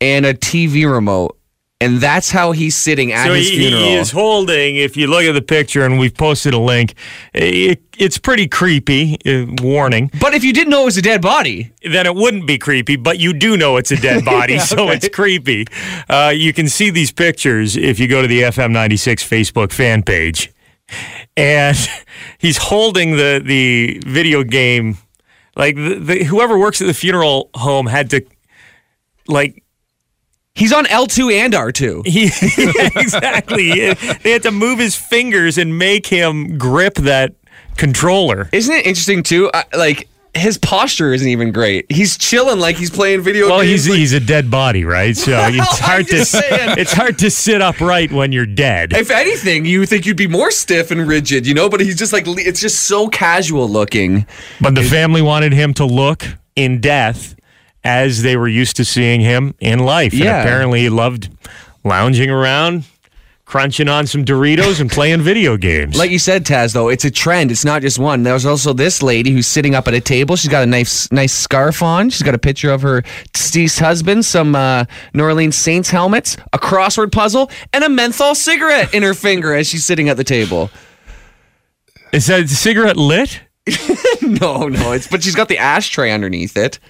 and 0.00 0.26
a 0.26 0.34
TV 0.34 0.90
remote. 0.90 1.35
And 1.78 2.00
that's 2.00 2.30
how 2.30 2.52
he's 2.52 2.74
sitting 2.74 3.12
at 3.12 3.26
So 3.26 3.34
his 3.34 3.50
he, 3.50 3.58
funeral. 3.58 3.82
he 3.82 3.94
is 3.96 4.10
holding, 4.10 4.76
if 4.76 4.96
you 4.96 5.08
look 5.08 5.24
at 5.24 5.32
the 5.32 5.42
picture, 5.42 5.84
and 5.84 5.98
we've 5.98 6.14
posted 6.14 6.54
a 6.54 6.58
link, 6.58 6.94
it, 7.34 7.82
it's 7.98 8.16
pretty 8.16 8.48
creepy. 8.48 9.18
Uh, 9.26 9.44
warning. 9.60 10.10
but 10.18 10.32
if 10.32 10.42
you 10.42 10.54
didn't 10.54 10.70
know 10.70 10.82
it 10.82 10.86
was 10.86 10.96
a 10.96 11.02
dead 11.02 11.20
body, 11.20 11.70
then 11.82 12.06
it 12.06 12.14
wouldn't 12.14 12.46
be 12.46 12.56
creepy, 12.56 12.96
but 12.96 13.18
you 13.18 13.34
do 13.34 13.58
know 13.58 13.76
it's 13.76 13.90
a 13.90 13.96
dead 13.96 14.24
body, 14.36 14.58
so 14.58 14.88
it's 14.88 15.08
creepy. 15.10 15.66
Uh, 16.08 16.32
you 16.34 16.54
can 16.54 16.66
see 16.66 16.88
these 16.88 17.12
pictures 17.12 17.76
if 17.76 17.98
you 17.98 18.08
go 18.08 18.22
to 18.22 18.28
the 18.28 18.40
FM 18.42 18.70
96 18.70 19.22
Facebook 19.28 19.70
fan 19.70 20.02
page. 20.02 20.50
And 21.36 21.76
he's 22.38 22.56
holding 22.56 23.18
the, 23.18 23.42
the 23.44 24.00
video 24.06 24.44
game. 24.44 24.96
Like, 25.56 25.76
the, 25.76 25.98
the, 25.98 26.24
whoever 26.24 26.58
works 26.58 26.80
at 26.80 26.86
the 26.86 26.94
funeral 26.94 27.50
home 27.54 27.86
had 27.86 28.08
to, 28.10 28.24
like, 29.28 29.62
he's 30.56 30.72
on 30.72 30.86
L2 30.86 31.32
and 31.32 31.54
R2. 31.54 32.06
he, 32.06 32.24
yeah, 32.58 33.00
exactly. 33.00 33.92
they 34.22 34.30
had 34.32 34.42
to 34.42 34.50
move 34.50 34.78
his 34.78 34.96
fingers 34.96 35.58
and 35.58 35.78
make 35.78 36.06
him 36.06 36.58
grip 36.58 36.94
that 36.96 37.34
controller. 37.76 38.48
Isn't 38.52 38.74
it 38.74 38.86
interesting 38.86 39.22
too? 39.22 39.50
I, 39.52 39.64
like 39.76 40.08
his 40.34 40.58
posture 40.58 41.14
isn't 41.14 41.28
even 41.28 41.50
great. 41.52 41.90
He's 41.90 42.18
chilling 42.18 42.58
like 42.58 42.76
he's 42.76 42.90
playing 42.90 43.22
video 43.22 43.44
games. 43.44 43.50
Well, 43.50 43.60
games. 43.60 43.70
he's 43.84 43.88
like- 43.88 43.98
he's 43.98 44.12
a 44.12 44.20
dead 44.20 44.50
body, 44.50 44.84
right? 44.84 45.16
So 45.16 45.32
it's 45.50 45.78
hard 45.78 46.06
to 46.08 46.24
saying. 46.24 46.78
it's 46.78 46.92
hard 46.92 47.18
to 47.20 47.30
sit 47.30 47.62
upright 47.62 48.12
when 48.12 48.32
you're 48.32 48.46
dead. 48.46 48.92
if 48.92 49.10
anything, 49.10 49.64
you 49.64 49.86
think 49.86 50.04
you'd 50.06 50.16
be 50.16 50.26
more 50.26 50.50
stiff 50.50 50.90
and 50.90 51.06
rigid, 51.06 51.46
you 51.46 51.54
know, 51.54 51.68
but 51.68 51.80
he's 51.80 51.96
just 51.96 52.12
like 52.12 52.24
it's 52.26 52.60
just 52.60 52.82
so 52.82 53.08
casual 53.08 53.68
looking. 53.68 54.26
But 54.60 54.74
the 54.74 54.82
family 54.82 55.22
wanted 55.22 55.52
him 55.52 55.72
to 55.74 55.84
look 55.84 56.24
in 56.54 56.80
death 56.80 57.35
as 57.86 58.22
they 58.22 58.36
were 58.36 58.48
used 58.48 58.76
to 58.76 58.84
seeing 58.84 59.20
him 59.20 59.54
in 59.60 59.78
life. 59.78 60.12
And 60.12 60.22
apparently 60.22 60.80
he 60.80 60.88
loved 60.88 61.30
lounging 61.84 62.28
around, 62.30 62.82
crunching 63.44 63.88
on 63.88 64.08
some 64.08 64.24
Doritos 64.24 64.80
and 64.80 64.90
playing 64.90 65.20
video 65.22 65.56
games. 65.56 65.96
Like 65.96 66.10
you 66.10 66.18
said, 66.18 66.44
Taz, 66.44 66.74
though, 66.74 66.88
it's 66.88 67.04
a 67.04 67.12
trend. 67.12 67.52
It's 67.52 67.64
not 67.64 67.82
just 67.82 67.96
one. 67.96 68.24
There's 68.24 68.44
also 68.44 68.72
this 68.72 69.04
lady 69.04 69.30
who's 69.30 69.46
sitting 69.46 69.76
up 69.76 69.86
at 69.86 69.94
a 69.94 70.00
table. 70.00 70.34
She's 70.34 70.50
got 70.50 70.64
a 70.64 70.66
nice, 70.66 71.10
nice 71.12 71.32
scarf 71.32 71.80
on. 71.80 72.10
She's 72.10 72.24
got 72.24 72.34
a 72.34 72.38
picture 72.38 72.72
of 72.72 72.82
her 72.82 73.04
deceased 73.32 73.78
husband, 73.78 74.24
some 74.24 74.56
uh, 74.56 74.86
New 75.14 75.22
Orleans 75.22 75.54
Saints 75.54 75.88
helmets, 75.90 76.36
a 76.52 76.58
crossword 76.58 77.12
puzzle, 77.12 77.50
and 77.72 77.84
a 77.84 77.88
menthol 77.88 78.34
cigarette 78.34 78.92
in 78.92 79.04
her 79.04 79.14
finger 79.14 79.54
as 79.54 79.68
she's 79.68 79.84
sitting 79.84 80.08
at 80.08 80.16
the 80.16 80.24
table. 80.24 80.70
Is 82.12 82.26
that 82.26 82.48
cigarette 82.48 82.96
lit? 82.96 83.42
No, 84.22 84.66
no, 84.66 84.90
it's 84.90 85.06
but 85.06 85.22
she's 85.22 85.36
got 85.36 85.46
the 85.48 85.58
ashtray 85.58 86.10
underneath 86.10 86.56
it. 86.56 86.80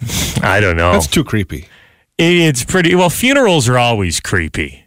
I 0.42 0.60
don't 0.60 0.76
know. 0.76 0.92
That's 0.92 1.06
too 1.06 1.24
creepy. 1.24 1.68
It's 2.18 2.64
pretty 2.64 2.94
well, 2.94 3.10
funerals 3.10 3.68
are 3.68 3.78
always 3.78 4.20
creepy. 4.20 4.84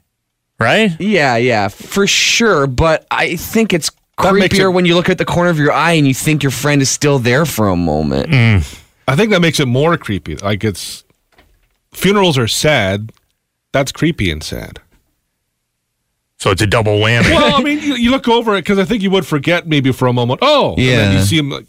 Right? 0.59 0.91
Yeah, 0.99 1.37
yeah, 1.37 1.67
for 1.69 2.05
sure. 2.07 2.67
But 2.67 3.07
I 3.11 3.35
think 3.37 3.73
it's 3.73 3.91
That 4.21 4.33
makes 4.35 4.55
creepier 4.57 4.65
it- 4.65 4.73
when 4.73 4.85
you 4.85 4.95
look 4.95 5.09
at 5.09 5.17
the 5.17 5.25
corner 5.25 5.49
of 5.49 5.57
your 5.57 5.71
eye 5.71 5.93
and 5.93 6.05
you 6.07 6.13
think 6.13 6.43
your 6.43 6.51
friend 6.51 6.81
is 6.81 6.89
still 6.89 7.17
there 7.19 7.45
for 7.45 7.69
a 7.69 7.75
moment. 7.77 8.29
Mm. 8.29 8.79
I 9.07 9.15
think 9.15 9.31
that 9.31 9.39
makes 9.41 9.59
it 9.59 9.67
more 9.67 9.95
creepy. 9.97 10.35
Like 10.35 10.63
it's 10.63 11.03
funerals 11.93 12.37
are 12.37 12.47
sad. 12.47 13.11
That's 13.71 13.91
creepy 13.91 14.29
and 14.31 14.43
sad. 14.43 14.81
So 16.39 16.51
it's 16.51 16.61
a 16.61 16.67
double 16.67 16.99
whammy. 16.99 17.23
Well, 17.31 17.55
I 17.55 17.63
mean, 17.63 17.79
you, 17.79 17.95
you 17.95 18.11
look 18.11 18.27
over 18.27 18.55
it 18.55 18.61
because 18.61 18.79
I 18.79 18.85
think 18.85 19.01
you 19.03 19.11
would 19.11 19.25
forget 19.27 19.67
maybe 19.67 19.91
for 19.91 20.07
a 20.07 20.13
moment. 20.13 20.39
Oh, 20.41 20.69
and 20.71 20.77
then 20.79 21.11
Yeah. 21.13 21.19
you 21.19 21.25
see 21.25 21.37
him 21.37 21.49
like 21.49 21.65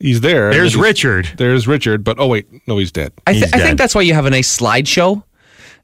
he's 0.00 0.20
there. 0.20 0.50
There's 0.52 0.72
he's- 0.74 0.82
Richard. 0.82 1.28
There's 1.36 1.66
Richard, 1.66 2.04
but 2.04 2.18
oh 2.18 2.26
wait, 2.28 2.46
no, 2.66 2.78
he's 2.78 2.92
dead. 2.92 3.12
I, 3.26 3.32
th- 3.32 3.44
He's 3.44 3.52
I 3.52 3.58
think 3.58 3.78
that's 3.78 3.94
why 3.94 4.02
you 4.02 4.14
have 4.14 4.26
a 4.26 4.30
nice 4.30 4.56
slideshow 4.58 5.22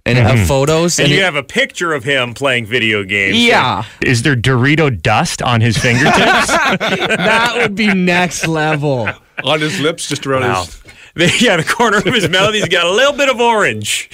and 0.04 0.18
have 0.18 0.46
photos. 0.48 0.98
And 0.98 1.06
And 1.06 1.14
you 1.14 1.20
it- 1.20 1.24
have 1.24 1.36
a 1.36 1.42
picture 1.42 1.92
of 1.92 2.04
him 2.04 2.34
playing 2.34 2.66
video 2.66 3.04
games. 3.04 3.36
Yeah. 3.38 3.84
Is 4.04 4.22
there 4.22 4.34
Dorito 4.36 4.90
dust 5.00 5.42
on 5.42 5.60
his 5.60 5.76
fingertips? 5.78 6.16
that 6.48 7.52
would 7.56 7.74
be 7.74 7.92
next 7.94 8.46
level. 8.48 9.08
On 9.44 9.60
his 9.60 9.80
lips, 9.80 10.08
just 10.08 10.26
around 10.26 10.42
Wow. 10.42 10.64
his. 10.64 10.82
The, 11.14 11.30
yeah, 11.40 11.58
the 11.58 11.64
corner 11.64 11.98
of 11.98 12.04
his 12.06 12.26
mouth, 12.30 12.54
he's 12.54 12.68
got 12.68 12.86
a 12.86 12.90
little 12.90 13.12
bit 13.12 13.28
of 13.28 13.38
orange. 13.38 14.08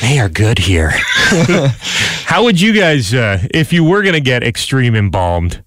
They 0.00 0.18
are 0.18 0.30
good 0.30 0.58
here. 0.58 0.88
How 2.24 2.44
would 2.44 2.58
you 2.58 2.72
guys, 2.72 3.12
uh, 3.12 3.46
if 3.52 3.74
you 3.74 3.84
were 3.84 4.00
going 4.00 4.14
to 4.14 4.20
get 4.20 4.42
extreme 4.42 4.94
embalmed, 4.94 5.62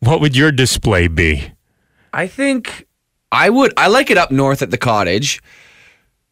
what 0.00 0.20
would 0.20 0.36
your 0.36 0.52
display 0.52 1.08
be? 1.08 1.50
I 2.16 2.28
think 2.28 2.86
I 3.30 3.50
would. 3.50 3.74
I 3.76 3.88
like 3.88 4.10
it 4.10 4.16
up 4.16 4.30
north 4.30 4.62
at 4.62 4.70
the 4.70 4.78
cottage. 4.78 5.42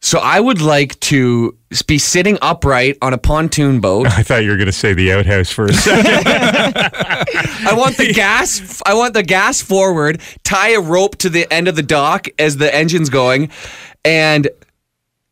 So 0.01 0.17
I 0.17 0.39
would 0.39 0.59
like 0.59 0.99
to 1.01 1.55
be 1.85 1.99
sitting 1.99 2.39
upright 2.41 2.97
on 3.03 3.13
a 3.13 3.19
pontoon 3.19 3.81
boat. 3.81 4.07
I 4.17 4.23
thought 4.23 4.43
you 4.43 4.49
were 4.49 4.55
going 4.57 4.65
to 4.65 4.71
say 4.71 4.95
the 4.95 5.11
outhouse 5.11 5.51
for 5.51 5.65
a 5.65 5.73
second. 5.73 6.07
I 6.25 7.73
want 7.77 7.97
the 7.97 8.11
gas. 8.13 8.81
I 8.83 8.95
want 8.95 9.13
the 9.13 9.21
gas 9.21 9.61
forward. 9.61 10.21
Tie 10.43 10.71
a 10.71 10.81
rope 10.81 11.17
to 11.17 11.29
the 11.29 11.51
end 11.53 11.67
of 11.67 11.75
the 11.75 11.83
dock 11.83 12.29
as 12.39 12.57
the 12.57 12.73
engine's 12.73 13.11
going, 13.11 13.51
and 14.03 14.47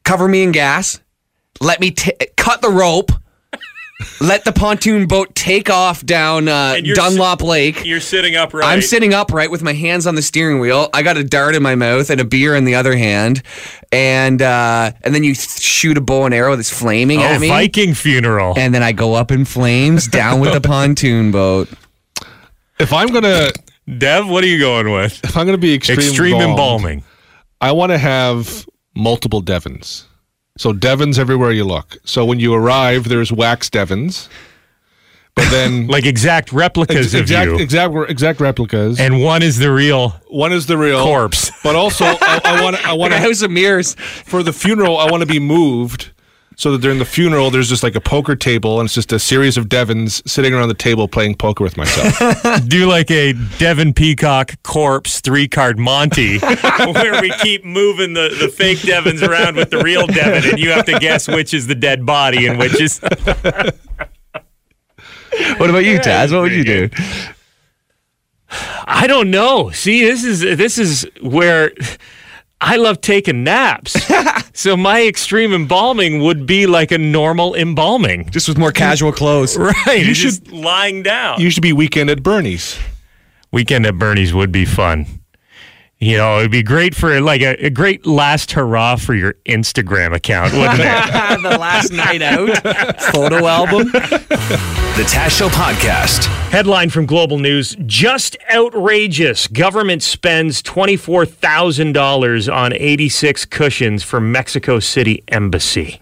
cover 0.03 0.27
me 0.27 0.43
in 0.43 0.51
gas. 0.51 1.01
Let 1.61 1.79
me 1.79 1.89
t- 1.89 2.13
cut 2.37 2.61
the 2.61 2.69
rope. 2.69 3.11
Let 4.19 4.43
the 4.43 4.51
pontoon 4.51 5.07
boat 5.07 5.33
take 5.35 5.69
off 5.69 6.03
down 6.05 6.47
uh, 6.47 6.73
And 6.77 6.85
you're 6.85 6.95
Dunlop 6.95 7.41
Lake. 7.41 7.85
You're 7.85 7.99
sitting 7.99 8.35
upright. 8.35 8.65
I'm 8.65 8.81
sitting 8.81 9.13
upright 9.13 9.51
with 9.51 9.61
my 9.61 9.73
hands 9.73 10.07
on 10.07 10.15
the 10.15 10.21
steering 10.21 10.59
wheel. 10.59 10.89
I 10.93 11.03
got 11.03 11.15
a 11.17 11.23
dart 11.23 11.55
in 11.55 11.63
my 11.63 11.75
mouth 11.75 12.09
and 12.09 12.19
a 12.19 12.25
beer 12.25 12.55
in 12.55 12.65
the 12.65 12.75
other 12.75 12.97
hand, 12.97 13.43
and 13.91 14.41
uh, 14.41 14.91
and 15.03 15.13
then 15.15 15.23
you 15.23 15.35
th- 15.35 15.59
shoot 15.61 15.97
a 15.97 16.01
bow 16.01 16.25
and 16.25 16.33
arrow 16.33 16.55
that's 16.55 16.71
flaming 16.71 17.19
Oh, 17.19 17.23
at 17.23 17.39
me, 17.41 17.47
Viking 17.49 17.93
funeral. 17.93 18.53
and 18.57 18.73
then 18.73 18.81
I 18.83 18.91
go 18.93 19.13
up 19.13 19.31
in 19.31 19.45
flames 19.45 20.07
down 20.07 20.39
with 20.39 20.53
the 20.53 20.61
pontoon 20.67 21.31
boat. 21.31 21.69
If 22.79 22.91
I'm 22.91 23.07
gonna, 23.09 23.51
Dev, 23.97 24.27
what 24.27 24.43
are 24.43 24.47
you 24.47 24.59
going 24.59 24.91
with? 24.91 25.23
if 25.23 25.37
I'm 25.37 25.45
gonna 25.45 25.57
be 25.59 25.73
extreme, 25.75 25.99
Extreme 25.99 26.33
embalmed, 26.35 26.49
embalming. 26.83 27.03
I 27.61 27.71
want 27.73 27.91
to 27.91 27.97
have 27.99 28.67
multiple 28.95 29.39
Devons. 29.41 30.07
So 30.57 30.71
Devons 30.71 31.17
everywhere 31.17 31.51
you 31.51 31.63
look. 31.63 31.97
So 32.05 32.25
when 32.25 32.39
you 32.39 32.53
arrive, 32.53 33.09
there's 33.09 33.31
wax 33.31 33.69
Devons, 33.71 34.29
but 35.33 35.49
then 35.49 35.87
Like 35.95 36.05
exact 36.05 36.53
replicas 36.53 37.15
exact, 37.15 37.47
of 37.49 37.57
you. 37.57 37.63
exact 37.63 37.93
exact 38.11 38.39
replicas. 38.39 38.99
and 38.99 39.23
one 39.23 39.41
is 39.41 39.57
the 39.57 39.71
real 39.71 40.09
One 40.27 40.53
is 40.53 40.67
the 40.67 40.77
real 40.77 41.01
corpse. 41.03 41.49
but 41.63 41.75
also 41.75 42.05
I, 42.05 42.39
I 42.45 42.61
want 42.63 42.75
I 42.85 42.93
want 43.01 43.13
a 43.13 43.15
to 43.17 43.21
house 43.23 43.41
of 43.41 43.49
mirrors. 43.49 43.95
for 43.95 44.43
the 44.43 44.53
funeral. 44.53 44.97
I 44.99 45.09
want 45.09 45.21
to 45.21 45.27
be 45.27 45.39
moved 45.39 46.11
so 46.55 46.71
that 46.71 46.81
during 46.81 46.99
the 46.99 47.05
funeral, 47.05 47.49
there's 47.49 47.69
just 47.69 47.83
like 47.83 47.95
a 47.95 48.01
poker 48.01 48.35
table 48.35 48.79
and 48.79 48.87
it's 48.87 48.93
just 48.93 49.11
a 49.11 49.19
series 49.19 49.57
of 49.57 49.69
Devons 49.69 50.21
sitting 50.29 50.53
around 50.53 50.69
the 50.69 50.73
table 50.73 51.07
playing 51.07 51.35
poker 51.35 51.63
with 51.63 51.77
myself. 51.77 52.67
do 52.67 52.87
like 52.87 53.09
a 53.11 53.33
Devon 53.57 53.93
Peacock 53.93 54.53
corpse 54.63 55.21
three 55.21 55.47
card 55.47 55.79
Monty, 55.79 56.39
where 56.39 57.21
we 57.21 57.31
keep 57.41 57.65
moving 57.65 58.13
the, 58.13 58.35
the 58.39 58.49
fake 58.49 58.81
Devons 58.81 59.21
around 59.23 59.55
with 59.55 59.69
the 59.69 59.79
real 59.79 60.07
Devon, 60.07 60.49
and 60.49 60.59
you 60.59 60.71
have 60.71 60.85
to 60.85 60.99
guess 60.99 61.27
which 61.27 61.53
is 61.53 61.67
the 61.67 61.75
dead 61.75 62.05
body 62.05 62.47
and 62.47 62.59
which 62.59 62.79
is. 62.79 62.99
What 65.57 65.69
about 65.69 65.83
you, 65.83 65.97
Taz? 65.99 66.31
What 66.31 66.41
would 66.43 66.51
you 66.51 66.63
do? 66.63 66.89
I 68.85 69.07
don't 69.07 69.31
know. 69.31 69.71
See, 69.71 70.03
this 70.03 70.23
is 70.23 70.41
this 70.41 70.77
is 70.77 71.07
where 71.21 71.71
I 72.65 72.77
love 72.77 73.01
taking 73.01 73.43
naps. 73.43 73.93
so 74.53 74.77
my 74.77 75.05
extreme 75.05 75.53
embalming 75.53 76.21
would 76.21 76.45
be 76.45 76.65
like 76.65 76.91
a 76.91 76.97
normal 76.97 77.55
embalming. 77.55 78.29
Just 78.29 78.47
with 78.47 78.57
more 78.57 78.71
casual 78.71 79.11
clothes. 79.11 79.57
Right. 79.63 80.05
You 80.05 80.13
just 80.13 80.51
lying 80.51 81.03
down. 81.03 81.41
you 81.41 81.49
should 81.49 81.63
be 81.63 81.73
weekend 81.73 82.09
at 82.09 82.23
Bernie's. 82.23 82.77
Weekend 83.51 83.85
at 83.85 83.97
Bernie's 83.97 84.33
would 84.33 84.51
be 84.51 84.65
fun. 84.65 85.05
You 86.03 86.17
know, 86.17 86.39
it'd 86.39 86.51
be 86.51 86.63
great 86.63 86.93
for 86.93 87.21
like 87.21 87.39
a, 87.39 87.55
a 87.65 87.69
great 87.69 88.05
last 88.05 88.51
hurrah 88.51 88.97
for 88.97 89.13
your 89.13 89.35
Instagram 89.45 90.13
account, 90.13 90.51
wouldn't 90.51 90.81
it? 90.81 90.83
the 91.41 91.57
last 91.57 91.93
night 91.93 92.21
out 92.21 92.49
photo 93.13 93.47
album. 93.47 93.89
The 93.89 95.07
Taz 95.07 95.29
Show 95.29 95.47
Podcast. 95.47 96.25
Headline 96.49 96.89
from 96.89 97.05
Global 97.05 97.39
News 97.39 97.77
Just 97.85 98.35
outrageous. 98.53 99.47
Government 99.47 100.03
spends 100.03 100.61
$24,000 100.61 102.53
on 102.53 102.73
86 102.73 103.45
cushions 103.45 104.03
for 104.03 104.19
Mexico 104.19 104.79
City 104.79 105.23
Embassy. 105.29 106.01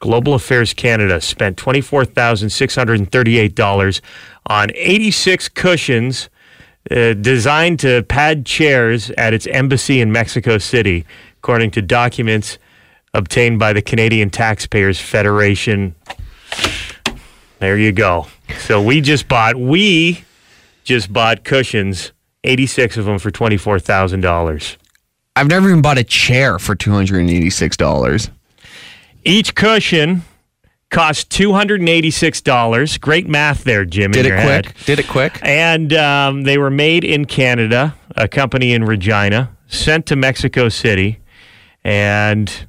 Global 0.00 0.34
Affairs 0.34 0.74
Canada 0.74 1.20
spent 1.20 1.56
$24,638 1.56 4.00
on 4.46 4.72
86 4.74 5.48
cushions 5.50 6.28
uh, 6.90 7.14
designed 7.14 7.80
to 7.80 8.02
pad 8.04 8.46
chairs 8.46 9.10
at 9.12 9.34
its 9.34 9.46
embassy 9.48 10.00
in 10.00 10.10
Mexico 10.12 10.58
City, 10.58 11.04
according 11.38 11.70
to 11.72 11.82
documents 11.82 12.58
obtained 13.14 13.58
by 13.58 13.72
the 13.72 13.82
Canadian 13.82 14.30
Taxpayers 14.30 15.00
Federation. 15.00 15.94
There 17.58 17.78
you 17.78 17.92
go. 17.92 18.26
So 18.58 18.82
we 18.82 19.00
just 19.00 19.28
bought, 19.28 19.56
we 19.56 20.24
just 20.84 21.12
bought 21.12 21.44
cushions, 21.44 22.12
86 22.44 22.96
of 22.96 23.04
them 23.04 23.18
for 23.18 23.30
$24,000. 23.30 24.76
I've 25.36 25.48
never 25.48 25.68
even 25.68 25.82
bought 25.82 25.98
a 25.98 26.04
chair 26.04 26.58
for 26.58 26.74
two 26.74 26.90
hundred 26.90 27.20
and 27.20 27.30
eighty-six 27.30 27.76
dollars. 27.76 28.28
Each 29.22 29.54
cushion 29.54 30.22
cost 30.90 31.30
$286. 31.30 33.00
Great 33.00 33.28
math 33.28 33.64
there, 33.64 33.84
Jim. 33.84 34.10
Did 34.12 34.26
in 34.26 34.32
it 34.32 34.34
your 34.36 34.44
quick? 34.44 34.66
head. 34.66 34.74
Did 34.86 34.98
it 34.98 35.08
quick? 35.08 35.38
And 35.42 35.92
um, 35.92 36.42
they 36.42 36.58
were 36.58 36.70
made 36.70 37.04
in 37.04 37.24
Canada, 37.24 37.94
a 38.16 38.28
company 38.28 38.72
in 38.72 38.84
Regina, 38.84 39.56
sent 39.68 40.06
to 40.06 40.16
Mexico 40.16 40.68
City, 40.68 41.20
and 41.84 42.66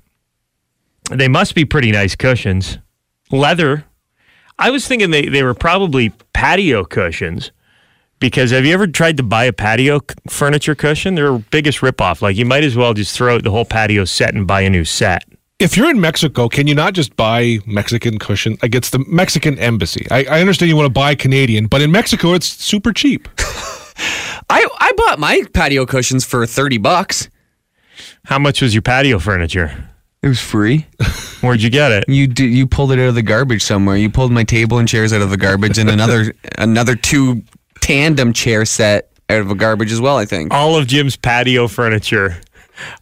they 1.11 1.27
must 1.27 1.55
be 1.55 1.65
pretty 1.65 1.91
nice 1.91 2.15
cushions. 2.15 2.77
Leather. 3.31 3.85
I 4.57 4.71
was 4.71 4.87
thinking 4.87 5.11
they, 5.11 5.27
they 5.27 5.43
were 5.43 5.53
probably 5.53 6.09
patio 6.33 6.83
cushions 6.83 7.51
because 8.19 8.51
have 8.51 8.65
you 8.65 8.73
ever 8.73 8.87
tried 8.87 9.15
to 9.17 9.23
buy 9.23 9.45
a 9.45 9.53
patio 9.53 9.99
c- 9.99 10.15
furniture 10.27 10.75
cushion? 10.75 11.15
They're 11.15 11.37
biggest 11.37 11.79
ripoff. 11.79 12.21
Like 12.21 12.35
you 12.35 12.45
might 12.45 12.65
as 12.65 12.75
well 12.75 12.93
just 12.93 13.15
throw 13.15 13.35
out 13.35 13.43
the 13.43 13.51
whole 13.51 13.63
patio 13.63 14.03
set 14.03 14.33
and 14.33 14.45
buy 14.45 14.61
a 14.61 14.69
new 14.69 14.83
set. 14.83 15.23
If 15.59 15.75
you're 15.75 15.89
in 15.89 15.99
Mexico, 15.99 16.47
can 16.47 16.67
you 16.67 16.75
not 16.75 16.93
just 16.93 17.17
buy 17.17 17.59
Mexican 17.65 18.17
cushion? 18.17 18.57
Like 18.61 18.73
it's 18.75 18.91
the 18.91 18.99
Mexican 18.99 19.59
embassy. 19.59 20.07
I, 20.09 20.23
I 20.23 20.39
understand 20.39 20.69
you 20.69 20.77
want 20.77 20.85
to 20.85 20.89
buy 20.93 21.15
Canadian, 21.15 21.67
but 21.67 21.81
in 21.81 21.91
Mexico, 21.91 22.33
it's 22.33 22.47
super 22.47 22.93
cheap. 22.93 23.27
I 24.49 24.65
I 24.79 24.91
bought 24.95 25.19
my 25.19 25.43
patio 25.53 25.85
cushions 25.85 26.23
for 26.23 26.45
thirty 26.45 26.77
bucks. 26.77 27.29
How 28.25 28.39
much 28.39 28.61
was 28.61 28.73
your 28.73 28.81
patio 28.81 29.19
furniture? 29.19 29.89
It 30.21 30.29
was 30.29 30.39
free. 30.39 30.85
Where'd 31.41 31.61
you 31.61 31.69
get 31.69 31.91
it? 31.91 32.05
You 32.07 32.27
d- 32.27 32.47
you 32.47 32.65
pulled 32.65 32.93
it 32.93 32.99
out 32.99 33.09
of 33.09 33.15
the 33.15 33.21
garbage 33.21 33.61
somewhere. 33.61 33.97
You 33.97 34.09
pulled 34.09 34.31
my 34.31 34.43
table 34.45 34.77
and 34.77 34.87
chairs 34.87 35.11
out 35.11 35.21
of 35.21 35.29
the 35.29 35.37
garbage, 35.37 35.77
and 35.77 35.89
another 35.89 36.33
another 36.57 36.95
two 36.95 37.43
tandem 37.81 38.31
chair 38.31 38.63
set 38.63 39.11
out 39.29 39.41
of 39.41 39.51
a 39.51 39.55
garbage 39.55 39.91
as 39.91 39.99
well. 39.99 40.15
I 40.17 40.25
think. 40.25 40.53
all 40.53 40.77
of 40.77 40.87
Jim's 40.87 41.17
patio 41.17 41.67
furniture 41.67 42.37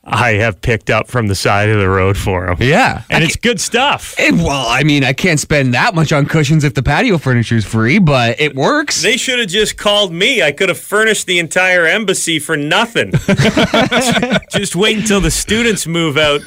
I 0.03 0.33
have 0.33 0.61
picked 0.61 0.89
up 0.89 1.07
from 1.07 1.27
the 1.27 1.35
side 1.35 1.69
of 1.69 1.79
the 1.79 1.89
road 1.89 2.17
for 2.17 2.47
him. 2.47 2.57
Yeah, 2.59 3.03
And 3.09 3.23
it's 3.23 3.35
good 3.35 3.59
stuff. 3.59 4.15
ca- 4.17 4.23
eh, 4.23 4.31
well, 4.33 4.65
I 4.67 4.83
mean, 4.83 5.03
I 5.03 5.13
can't 5.13 5.39
spend 5.39 5.73
that 5.73 5.93
much 5.95 6.11
on 6.11 6.25
cushions 6.25 6.63
if 6.63 6.73
the 6.73 6.83
patio 6.83 7.17
furniture 7.17 7.55
is 7.55 7.65
free, 7.65 7.99
but 7.99 8.39
it 8.39 8.55
works. 8.55 9.01
They 9.01 9.17
should 9.17 9.39
have 9.39 9.49
just 9.49 9.77
called 9.77 10.11
me. 10.13 10.41
I 10.41 10.51
could 10.51 10.69
have 10.69 10.79
furnished 10.79 11.27
the 11.27 11.39
entire 11.39 11.85
embassy 11.85 12.39
for 12.39 12.55
nothing. 12.57 13.11
just 14.51 14.75
wait 14.75 14.97
until 14.97 15.21
the 15.21 15.31
students 15.31 15.85
move 15.87 16.17
out 16.17 16.41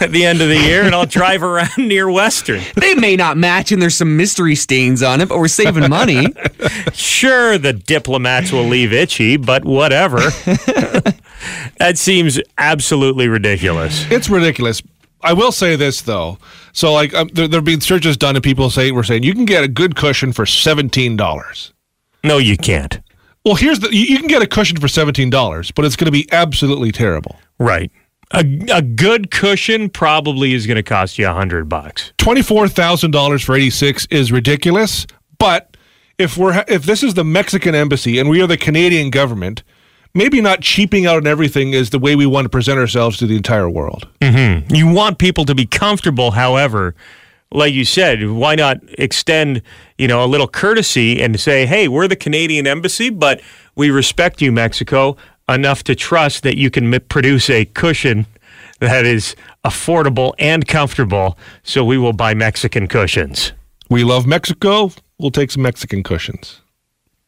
at 0.00 0.10
the 0.10 0.24
end 0.24 0.40
of 0.40 0.48
the 0.48 0.56
year 0.58 0.82
and 0.82 0.94
I'll 0.94 1.06
drive 1.06 1.42
around 1.42 1.70
near 1.78 2.10
Western. 2.10 2.60
they 2.76 2.94
may 2.94 3.14
not 3.16 3.36
match, 3.36 3.70
and 3.72 3.80
there's 3.80 3.94
some 3.94 4.16
mystery 4.16 4.54
stains 4.56 5.02
on 5.02 5.20
it, 5.20 5.28
but 5.28 5.38
we're 5.38 5.48
saving 5.48 5.88
money. 5.88 6.26
Sure, 6.92 7.56
the 7.58 7.72
diplomats 7.72 8.52
will 8.52 8.64
leave 8.64 8.92
itchy, 8.92 9.36
but 9.36 9.64
whatever. 9.64 10.18
That 11.82 11.98
seems 11.98 12.40
absolutely 12.58 13.26
ridiculous. 13.26 14.08
It's 14.08 14.30
ridiculous. 14.30 14.82
I 15.20 15.32
will 15.32 15.50
say 15.50 15.74
this 15.74 16.02
though. 16.02 16.38
So 16.72 16.92
like 16.92 17.12
um, 17.12 17.28
there 17.32 17.48
there 17.48 17.58
have 17.58 17.64
been 17.64 17.80
searches 17.80 18.16
done, 18.16 18.36
and 18.36 18.42
people 18.42 18.70
say 18.70 18.92
we're 18.92 19.02
saying 19.02 19.24
you 19.24 19.34
can 19.34 19.44
get 19.44 19.64
a 19.64 19.68
good 19.68 19.96
cushion 19.96 20.32
for 20.32 20.46
seventeen 20.46 21.16
dollars. 21.16 21.72
No, 22.22 22.38
you 22.38 22.56
can't. 22.56 23.00
Well, 23.44 23.56
here's 23.56 23.80
the 23.80 23.92
you 23.92 24.04
you 24.04 24.18
can 24.18 24.28
get 24.28 24.42
a 24.42 24.46
cushion 24.46 24.78
for 24.78 24.86
seventeen 24.86 25.28
dollars, 25.28 25.72
but 25.72 25.84
it's 25.84 25.96
going 25.96 26.06
to 26.06 26.12
be 26.12 26.30
absolutely 26.32 26.92
terrible. 26.92 27.36
Right. 27.58 27.90
A, 28.34 28.44
a 28.72 28.80
good 28.80 29.30
cushion 29.30 29.90
probably 29.90 30.54
is 30.54 30.66
going 30.66 30.76
to 30.76 30.82
cost 30.82 31.18
you 31.18 31.28
a 31.28 31.32
hundred 31.32 31.68
bucks. 31.68 32.12
Twenty 32.16 32.42
four 32.42 32.68
thousand 32.68 33.10
dollars 33.10 33.42
for 33.42 33.56
eighty 33.56 33.70
six 33.70 34.06
is 34.08 34.30
ridiculous. 34.30 35.06
But 35.38 35.76
if 36.16 36.36
we're 36.36 36.64
if 36.68 36.84
this 36.84 37.02
is 37.02 37.14
the 37.14 37.24
Mexican 37.24 37.74
embassy 37.74 38.20
and 38.20 38.30
we 38.30 38.40
are 38.40 38.46
the 38.46 38.56
Canadian 38.56 39.10
government, 39.10 39.64
maybe 40.14 40.40
not 40.40 40.60
cheaping 40.60 41.06
out 41.06 41.16
on 41.16 41.26
everything 41.26 41.72
is 41.72 41.90
the 41.90 41.98
way 41.98 42.16
we 42.16 42.26
want 42.26 42.44
to 42.44 42.48
present 42.48 42.78
ourselves 42.78 43.16
to 43.18 43.26
the 43.26 43.36
entire 43.36 43.68
world. 43.68 44.08
Mm-hmm. 44.20 44.74
You 44.74 44.92
want 44.92 45.18
people 45.18 45.44
to 45.46 45.54
be 45.54 45.66
comfortable, 45.66 46.32
however, 46.32 46.94
like 47.50 47.74
you 47.74 47.84
said, 47.84 48.28
why 48.30 48.54
not 48.54 48.78
extend, 48.98 49.62
you 49.98 50.08
know, 50.08 50.24
a 50.24 50.26
little 50.26 50.48
courtesy 50.48 51.22
and 51.22 51.38
say, 51.38 51.66
"Hey, 51.66 51.88
we're 51.88 52.08
the 52.08 52.16
Canadian 52.16 52.66
embassy, 52.66 53.10
but 53.10 53.40
we 53.74 53.90
respect 53.90 54.40
you, 54.40 54.52
Mexico, 54.52 55.16
enough 55.48 55.84
to 55.84 55.94
trust 55.94 56.42
that 56.44 56.56
you 56.56 56.70
can 56.70 56.92
m- 56.94 57.00
produce 57.08 57.50
a 57.50 57.66
cushion 57.66 58.26
that 58.80 59.04
is 59.04 59.36
affordable 59.64 60.32
and 60.38 60.66
comfortable, 60.66 61.36
so 61.62 61.84
we 61.84 61.98
will 61.98 62.14
buy 62.14 62.32
Mexican 62.34 62.88
cushions." 62.88 63.52
We 63.90 64.04
love 64.04 64.26
Mexico. 64.26 64.90
We'll 65.18 65.30
take 65.30 65.50
some 65.50 65.62
Mexican 65.62 66.02
cushions 66.02 66.61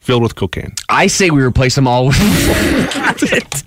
filled 0.05 0.23
with 0.23 0.35
cocaine. 0.37 0.75
I 0.89 1.07
say 1.07 1.31
we 1.31 1.43
replace 1.43 1.75
them 1.75 1.89
all 1.89 2.07
with. 2.07 2.17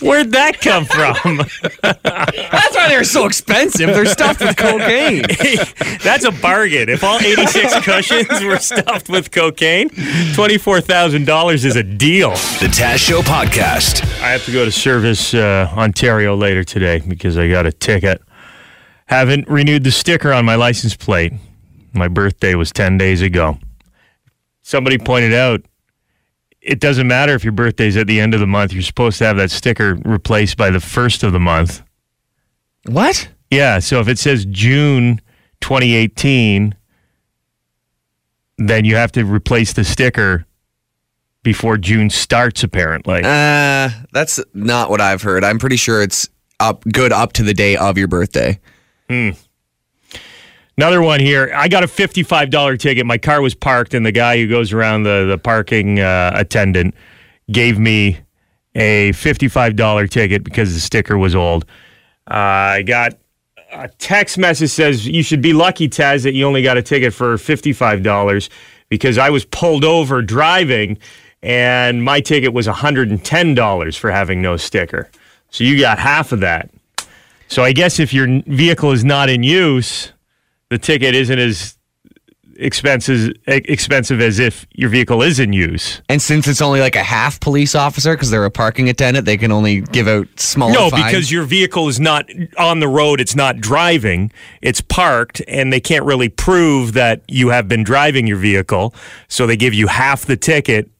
Where'd 0.00 0.32
that 0.32 0.60
come 0.60 0.84
from? 0.84 1.38
That's 1.82 2.76
why 2.76 2.88
they're 2.88 3.04
so 3.04 3.26
expensive. 3.26 3.88
They're 3.88 4.06
stuffed 4.06 4.40
with 4.40 4.56
cocaine. 4.56 5.22
That's 6.02 6.24
a 6.24 6.32
bargain. 6.32 6.88
If 6.88 7.02
all 7.02 7.18
86 7.18 7.74
cushions 7.84 8.44
were 8.44 8.58
stuffed 8.58 9.08
with 9.08 9.30
cocaine, 9.30 9.90
$24,000 9.90 11.64
is 11.64 11.76
a 11.76 11.82
deal. 11.82 12.30
The 12.30 12.68
Taz 12.68 12.98
Show 12.98 13.20
Podcast. 13.22 14.02
I 14.22 14.30
have 14.30 14.44
to 14.44 14.52
go 14.52 14.64
to 14.64 14.72
Service 14.72 15.34
uh, 15.34 15.68
Ontario 15.76 16.36
later 16.36 16.64
today 16.64 17.00
because 17.00 17.36
I 17.36 17.48
got 17.48 17.66
a 17.66 17.72
ticket. 17.72 18.22
Haven't 19.06 19.48
renewed 19.48 19.84
the 19.84 19.92
sticker 19.92 20.32
on 20.32 20.44
my 20.44 20.54
license 20.54 20.96
plate. 20.96 21.32
My 21.92 22.08
birthday 22.08 22.54
was 22.54 22.72
10 22.72 22.98
days 22.98 23.22
ago. 23.22 23.58
Somebody 24.66 24.98
pointed 24.98 25.32
out 25.32 25.64
it 26.60 26.80
doesn't 26.80 27.06
matter 27.06 27.34
if 27.34 27.44
your 27.44 27.52
birthday's 27.52 27.96
at 27.96 28.08
the 28.08 28.18
end 28.18 28.34
of 28.34 28.40
the 28.40 28.48
month. 28.48 28.72
You're 28.72 28.82
supposed 28.82 29.16
to 29.18 29.24
have 29.24 29.36
that 29.36 29.52
sticker 29.52 29.94
replaced 30.04 30.56
by 30.56 30.70
the 30.70 30.80
first 30.80 31.22
of 31.22 31.32
the 31.32 31.38
month. 31.38 31.82
What? 32.84 33.28
Yeah, 33.48 33.78
so 33.78 34.00
if 34.00 34.08
it 34.08 34.18
says 34.18 34.44
June 34.46 35.20
2018, 35.60 36.74
then 38.58 38.84
you 38.84 38.96
have 38.96 39.12
to 39.12 39.24
replace 39.24 39.72
the 39.72 39.84
sticker 39.84 40.46
before 41.44 41.76
June 41.76 42.10
starts, 42.10 42.64
apparently. 42.64 43.20
Uh, 43.22 43.90
that's 44.12 44.40
not 44.52 44.90
what 44.90 45.00
I've 45.00 45.22
heard. 45.22 45.44
I'm 45.44 45.60
pretty 45.60 45.76
sure 45.76 46.02
it's 46.02 46.28
up 46.58 46.82
good 46.92 47.12
up 47.12 47.34
to 47.34 47.44
the 47.44 47.54
day 47.54 47.76
of 47.76 47.96
your 47.96 48.08
birthday. 48.08 48.58
Another 50.78 51.00
one 51.00 51.20
here. 51.20 51.50
I 51.54 51.68
got 51.68 51.84
a 51.84 51.86
$55 51.86 52.78
ticket. 52.78 53.06
My 53.06 53.16
car 53.16 53.40
was 53.40 53.54
parked, 53.54 53.94
and 53.94 54.04
the 54.04 54.12
guy 54.12 54.36
who 54.36 54.46
goes 54.46 54.74
around 54.74 55.04
the, 55.04 55.24
the 55.26 55.38
parking 55.38 56.00
uh, 56.00 56.32
attendant 56.34 56.94
gave 57.50 57.78
me 57.78 58.18
a 58.74 59.12
$55 59.12 60.10
ticket 60.10 60.44
because 60.44 60.74
the 60.74 60.80
sticker 60.80 61.16
was 61.16 61.34
old. 61.34 61.64
Uh, 62.30 62.34
I 62.34 62.82
got 62.82 63.14
a 63.72 63.88
text 63.88 64.36
message 64.36 64.70
says 64.70 65.06
you 65.06 65.22
should 65.22 65.40
be 65.40 65.52
lucky, 65.52 65.88
Taz, 65.88 66.22
that 66.24 66.34
you 66.34 66.44
only 66.46 66.62
got 66.62 66.76
a 66.76 66.82
ticket 66.82 67.14
for 67.14 67.36
$55 67.36 68.48
because 68.88 69.18
I 69.18 69.30
was 69.30 69.44
pulled 69.46 69.84
over 69.84 70.22
driving 70.22 70.98
and 71.42 72.02
my 72.04 72.20
ticket 72.20 72.52
was 72.52 72.66
$110 72.66 73.98
for 73.98 74.10
having 74.10 74.42
no 74.42 74.56
sticker. 74.56 75.10
So 75.50 75.64
you 75.64 75.80
got 75.80 75.98
half 75.98 76.32
of 76.32 76.40
that. 76.40 76.70
So 77.48 77.62
I 77.62 77.72
guess 77.72 77.98
if 77.98 78.12
your 78.12 78.42
vehicle 78.46 78.92
is 78.92 79.04
not 79.04 79.28
in 79.28 79.42
use, 79.42 80.12
the 80.70 80.78
ticket 80.78 81.14
isn't 81.14 81.38
as 81.38 81.76
expensive 82.58 83.32
expensive 83.46 84.20
as 84.20 84.38
if 84.38 84.66
your 84.72 84.88
vehicle 84.88 85.22
is 85.22 85.38
in 85.38 85.52
use. 85.52 86.00
And 86.08 86.20
since 86.20 86.48
it's 86.48 86.62
only 86.62 86.80
like 86.80 86.96
a 86.96 87.02
half 87.02 87.38
police 87.40 87.74
officer 87.74 88.14
because 88.14 88.30
they're 88.30 88.44
a 88.44 88.50
parking 88.50 88.88
attendant, 88.88 89.26
they 89.26 89.36
can 89.36 89.52
only 89.52 89.82
give 89.82 90.08
out 90.08 90.26
small. 90.36 90.72
No, 90.72 90.90
fines. 90.90 91.04
because 91.04 91.32
your 91.32 91.44
vehicle 91.44 91.88
is 91.88 92.00
not 92.00 92.28
on 92.58 92.80
the 92.80 92.88
road, 92.88 93.20
it's 93.20 93.36
not 93.36 93.58
driving, 93.58 94.32
it's 94.62 94.80
parked, 94.80 95.42
and 95.48 95.72
they 95.72 95.80
can't 95.80 96.04
really 96.04 96.28
prove 96.28 96.94
that 96.94 97.22
you 97.28 97.48
have 97.48 97.68
been 97.68 97.82
driving 97.82 98.26
your 98.26 98.38
vehicle. 98.38 98.94
So 99.28 99.46
they 99.46 99.56
give 99.56 99.74
you 99.74 99.86
half 99.86 100.24
the 100.24 100.36
ticket 100.36 100.90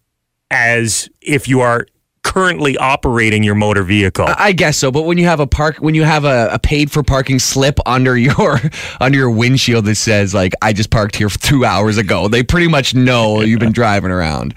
as 0.50 1.08
if 1.20 1.48
you 1.48 1.60
are 1.60 1.86
currently 2.26 2.76
operating 2.78 3.44
your 3.44 3.54
motor 3.54 3.84
vehicle. 3.84 4.26
I 4.26 4.50
guess 4.50 4.76
so, 4.76 4.90
but 4.90 5.02
when 5.02 5.16
you 5.16 5.26
have 5.26 5.38
a 5.38 5.46
park, 5.46 5.76
when 5.76 5.94
you 5.94 6.02
have 6.02 6.24
a, 6.24 6.48
a 6.52 6.58
paid 6.58 6.90
for 6.90 7.04
parking 7.04 7.38
slip 7.38 7.78
under 7.86 8.16
your 8.28 8.60
under 9.00 9.16
your 9.16 9.30
windshield 9.30 9.84
that 9.84 9.94
says 9.94 10.34
like 10.34 10.52
I 10.60 10.72
just 10.72 10.90
parked 10.90 11.14
here 11.14 11.28
two 11.28 11.64
hours 11.64 11.98
ago, 11.98 12.26
they 12.26 12.42
pretty 12.42 12.66
much 12.66 12.94
know 12.94 13.40
you've 13.42 13.60
been 13.60 13.72
driving 13.72 14.10
around. 14.10 14.54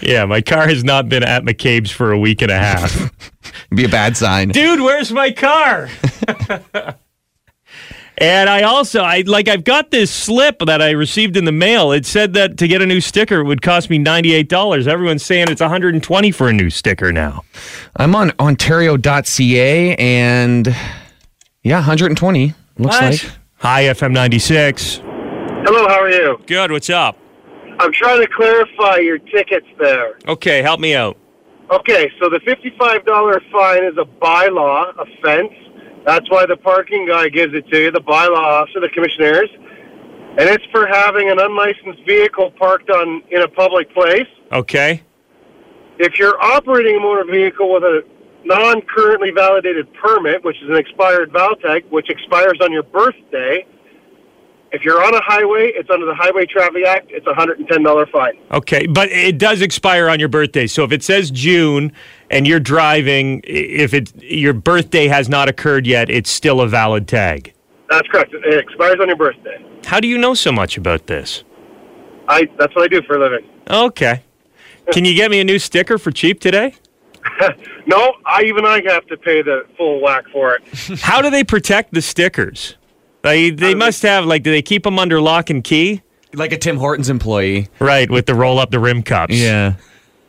yeah, 0.00 0.24
my 0.24 0.40
car 0.40 0.66
has 0.66 0.82
not 0.82 1.10
been 1.10 1.22
at 1.22 1.44
McCabe's 1.44 1.90
for 1.90 2.10
a 2.10 2.18
week 2.18 2.40
and 2.40 2.50
a 2.50 2.58
half. 2.58 2.96
It'd 2.96 3.12
be 3.76 3.84
a 3.84 3.88
bad 3.88 4.16
sign. 4.16 4.48
Dude, 4.48 4.80
where's 4.80 5.12
my 5.12 5.30
car? 5.30 5.90
And 8.20 8.50
I 8.50 8.62
also 8.62 9.00
I 9.00 9.22
like 9.26 9.48
I've 9.48 9.64
got 9.64 9.90
this 9.90 10.10
slip 10.10 10.58
that 10.66 10.82
I 10.82 10.90
received 10.90 11.38
in 11.38 11.46
the 11.46 11.52
mail. 11.52 11.90
It 11.90 12.04
said 12.04 12.34
that 12.34 12.58
to 12.58 12.68
get 12.68 12.82
a 12.82 12.86
new 12.86 13.00
sticker 13.00 13.40
it 13.40 13.44
would 13.44 13.62
cost 13.62 13.88
me 13.88 13.98
$98. 13.98 14.86
Everyone's 14.86 15.24
saying 15.24 15.46
it's 15.48 15.62
120 15.62 16.30
for 16.30 16.48
a 16.48 16.52
new 16.52 16.68
sticker 16.68 17.12
now. 17.12 17.44
I'm 17.96 18.14
on 18.14 18.32
Ontario.ca 18.38 19.96
and 19.96 20.66
yeah, 21.62 21.76
120 21.76 22.54
looks 22.78 22.94
What? 23.00 23.02
like. 23.02 23.30
Hi 23.56 23.84
FM 23.84 24.12
96. 24.12 25.00
Hello, 25.02 25.88
how 25.88 26.00
are 26.00 26.10
you? 26.10 26.38
Good, 26.46 26.70
what's 26.72 26.90
up? 26.90 27.16
I'm 27.78 27.92
trying 27.92 28.20
to 28.20 28.28
clarify 28.28 28.96
your 28.98 29.18
tickets 29.18 29.66
there. 29.78 30.18
Okay, 30.28 30.60
help 30.62 30.80
me 30.80 30.94
out. 30.94 31.16
Okay, 31.70 32.10
so 32.20 32.28
the 32.28 32.40
$55 32.40 33.50
fine 33.52 33.84
is 33.84 33.96
a 33.96 34.04
bylaw 34.22 34.92
offense. 34.98 35.52
That's 36.04 36.30
why 36.30 36.46
the 36.46 36.56
parking 36.56 37.06
guy 37.06 37.28
gives 37.28 37.54
it 37.54 37.68
to 37.68 37.78
you, 37.78 37.90
the 37.90 38.00
bylaw 38.00 38.62
officer, 38.62 38.80
the 38.80 38.88
commissioners. 38.88 39.48
And 40.38 40.48
it's 40.48 40.64
for 40.72 40.86
having 40.86 41.30
an 41.30 41.38
unlicensed 41.38 42.06
vehicle 42.06 42.52
parked 42.52 42.88
on 42.90 43.22
in 43.30 43.42
a 43.42 43.48
public 43.48 43.92
place. 43.92 44.28
Okay. 44.52 45.02
If 45.98 46.18
you're 46.18 46.40
operating 46.42 46.96
a 46.96 47.00
motor 47.00 47.30
vehicle 47.30 47.72
with 47.72 47.82
a 47.82 48.02
non-currently 48.44 49.32
validated 49.32 49.92
permit, 49.94 50.42
which 50.44 50.56
is 50.62 50.70
an 50.70 50.76
expired 50.76 51.30
Valtech, 51.32 51.84
which 51.90 52.08
expires 52.08 52.58
on 52.62 52.72
your 52.72 52.84
birthday, 52.84 53.66
if 54.72 54.82
you're 54.84 55.04
on 55.04 55.14
a 55.14 55.20
highway, 55.20 55.72
it's 55.74 55.90
under 55.90 56.06
the 56.06 56.14
Highway 56.14 56.46
Traffic 56.46 56.84
Act. 56.86 57.10
It's 57.10 57.26
a 57.26 57.32
$110 57.32 58.10
fine. 58.10 58.34
Okay, 58.52 58.86
but 58.86 59.10
it 59.10 59.36
does 59.36 59.62
expire 59.62 60.08
on 60.08 60.20
your 60.20 60.28
birthday. 60.28 60.66
So 60.68 60.84
if 60.84 60.92
it 60.92 61.02
says 61.02 61.30
June 61.30 61.92
and 62.30 62.46
you're 62.46 62.60
driving, 62.60 63.42
if 63.44 63.92
it 63.92 64.12
your 64.22 64.52
birthday 64.52 65.08
has 65.08 65.28
not 65.28 65.48
occurred 65.48 65.86
yet, 65.86 66.08
it's 66.08 66.30
still 66.30 66.60
a 66.60 66.68
valid 66.68 67.08
tag. 67.08 67.52
That's 67.90 68.06
correct. 68.08 68.32
It 68.32 68.58
expires 68.58 68.96
on 69.00 69.08
your 69.08 69.16
birthday. 69.16 69.64
How 69.84 70.00
do 70.00 70.06
you 70.06 70.16
know 70.16 70.34
so 70.34 70.52
much 70.52 70.76
about 70.78 71.06
this? 71.08 71.44
I 72.28 72.48
that's 72.58 72.74
what 72.74 72.84
I 72.84 72.88
do 72.88 73.02
for 73.02 73.16
a 73.16 73.20
living. 73.20 73.48
Okay. 73.68 74.22
Can 74.92 75.04
you 75.04 75.14
get 75.14 75.30
me 75.30 75.40
a 75.40 75.44
new 75.44 75.58
sticker 75.58 75.98
for 75.98 76.10
cheap 76.10 76.40
today? 76.40 76.74
No, 77.86 78.12
I 78.24 78.44
even 78.44 78.64
I 78.64 78.82
have 78.86 79.06
to 79.06 79.16
pay 79.16 79.42
the 79.42 79.66
full 79.76 80.00
whack 80.00 80.24
for 80.30 80.54
it. 80.54 80.62
How 81.00 81.20
do 81.20 81.28
they 81.28 81.42
protect 81.42 81.92
the 81.92 82.02
stickers? 82.02 82.76
They 83.22 83.50
uh, 83.50 83.56
they 83.56 83.74
must 83.74 84.02
have 84.02 84.26
like 84.26 84.42
do 84.44 84.52
they 84.52 84.62
keep 84.62 84.84
them 84.84 84.98
under 84.98 85.20
lock 85.20 85.50
and 85.50 85.64
key? 85.64 86.02
Like 86.32 86.52
a 86.52 86.58
Tim 86.58 86.76
Hortons 86.76 87.10
employee. 87.10 87.68
Right, 87.80 88.08
with 88.08 88.26
the 88.26 88.34
roll 88.34 88.60
up 88.60 88.70
the 88.70 88.78
rim 88.78 89.02
cups. 89.02 89.34
Yeah. 89.34 89.74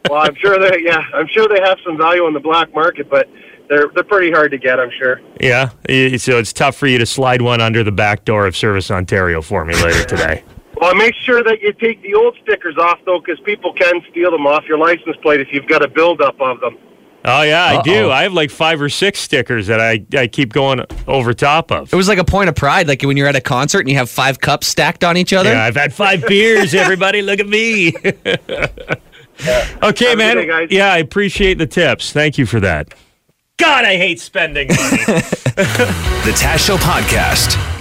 Well, 0.10 0.22
I'm 0.22 0.36
sure 0.36 0.60
they 0.60 0.84
yeah, 0.84 1.04
I'm 1.14 1.28
sure 1.28 1.48
they 1.48 1.62
have 1.62 1.78
some 1.86 1.98
value 1.98 2.24
on 2.24 2.34
the 2.34 2.40
black 2.40 2.74
market, 2.74 3.10
but 3.10 3.30
they're 3.70 3.90
they're 3.94 4.04
pretty 4.04 4.32
hard 4.32 4.52
to 4.52 4.58
get. 4.58 4.80
I'm 4.80 4.92
sure. 4.98 5.22
Yeah. 5.40 5.70
So 6.18 6.38
it's 6.38 6.54
tough 6.54 6.76
for 6.76 6.88
you 6.88 6.98
to 6.98 7.06
slide 7.06 7.42
one 7.42 7.62
under 7.62 7.84
the 7.84 7.92
back 7.92 8.26
door 8.26 8.46
of 8.46 8.56
Service 8.56 8.92
Ontario 8.92 9.42
for 9.42 9.66
me 9.66 9.76
later 9.76 10.04
today. 10.06 10.44
Well, 10.82 10.96
make 10.96 11.14
sure 11.14 11.44
that 11.44 11.62
you 11.62 11.74
take 11.74 12.02
the 12.02 12.16
old 12.16 12.36
stickers 12.42 12.76
off 12.76 12.98
though, 13.06 13.20
because 13.20 13.40
people 13.42 13.72
can 13.72 14.02
steal 14.10 14.32
them 14.32 14.48
off 14.48 14.64
your 14.68 14.80
license 14.80 15.16
plate 15.22 15.40
if 15.40 15.50
you've 15.52 15.68
got 15.68 15.84
a 15.84 15.88
buildup 15.88 16.42
of 16.42 16.60
them. 16.60 16.76
Oh 17.24 17.44
yeah, 17.44 17.66
I 17.66 17.82
do. 17.84 18.06
Uh-oh. 18.06 18.12
I 18.12 18.24
have 18.24 18.34
like 18.34 18.50
five 18.50 18.82
or 18.82 18.90
six 18.90 19.20
stickers 19.20 19.68
that 19.68 19.80
I, 19.80 20.04
I 20.18 20.26
keep 20.26 20.54
going 20.54 20.84
over 21.08 21.36
top 21.36 21.72
of. 21.72 21.94
It 21.94 21.96
was 21.96 22.08
like 22.08 22.18
a 22.18 22.24
point 22.24 22.50
of 22.50 22.56
pride, 22.56 22.88
like 22.88 23.04
when 23.04 23.16
you're 23.16 23.28
at 23.28 23.36
a 23.36 23.42
concert 23.42 23.82
and 23.82 23.90
you 23.90 23.96
have 23.98 24.10
five 24.10 24.40
cups 24.40 24.66
stacked 24.66 25.04
on 25.04 25.18
each 25.18 25.34
other. 25.34 25.52
Yeah, 25.52 25.66
I've 25.66 25.76
had 25.76 25.94
five 25.94 26.26
beers. 26.26 26.74
Everybody, 26.74 27.22
look 27.22 27.40
at 27.40 27.48
me. 27.48 27.94
okay, 29.84 30.10
Have 30.10 30.18
man. 30.18 30.38
day, 30.38 30.46
guys. 30.48 30.68
Yeah, 30.72 30.92
I 30.92 30.98
appreciate 30.98 31.58
the 31.58 31.68
tips. 31.68 32.12
Thank 32.12 32.38
you 32.38 32.46
for 32.46 32.60
that. 32.60 32.94
God, 33.58 33.86
I 33.86 33.98
hate 33.98 34.20
spending 34.20 34.68
money. 34.70 35.04
The 36.22 36.32
Taz 36.38 36.60
Show 36.66 36.78
Podcast. 36.78 37.81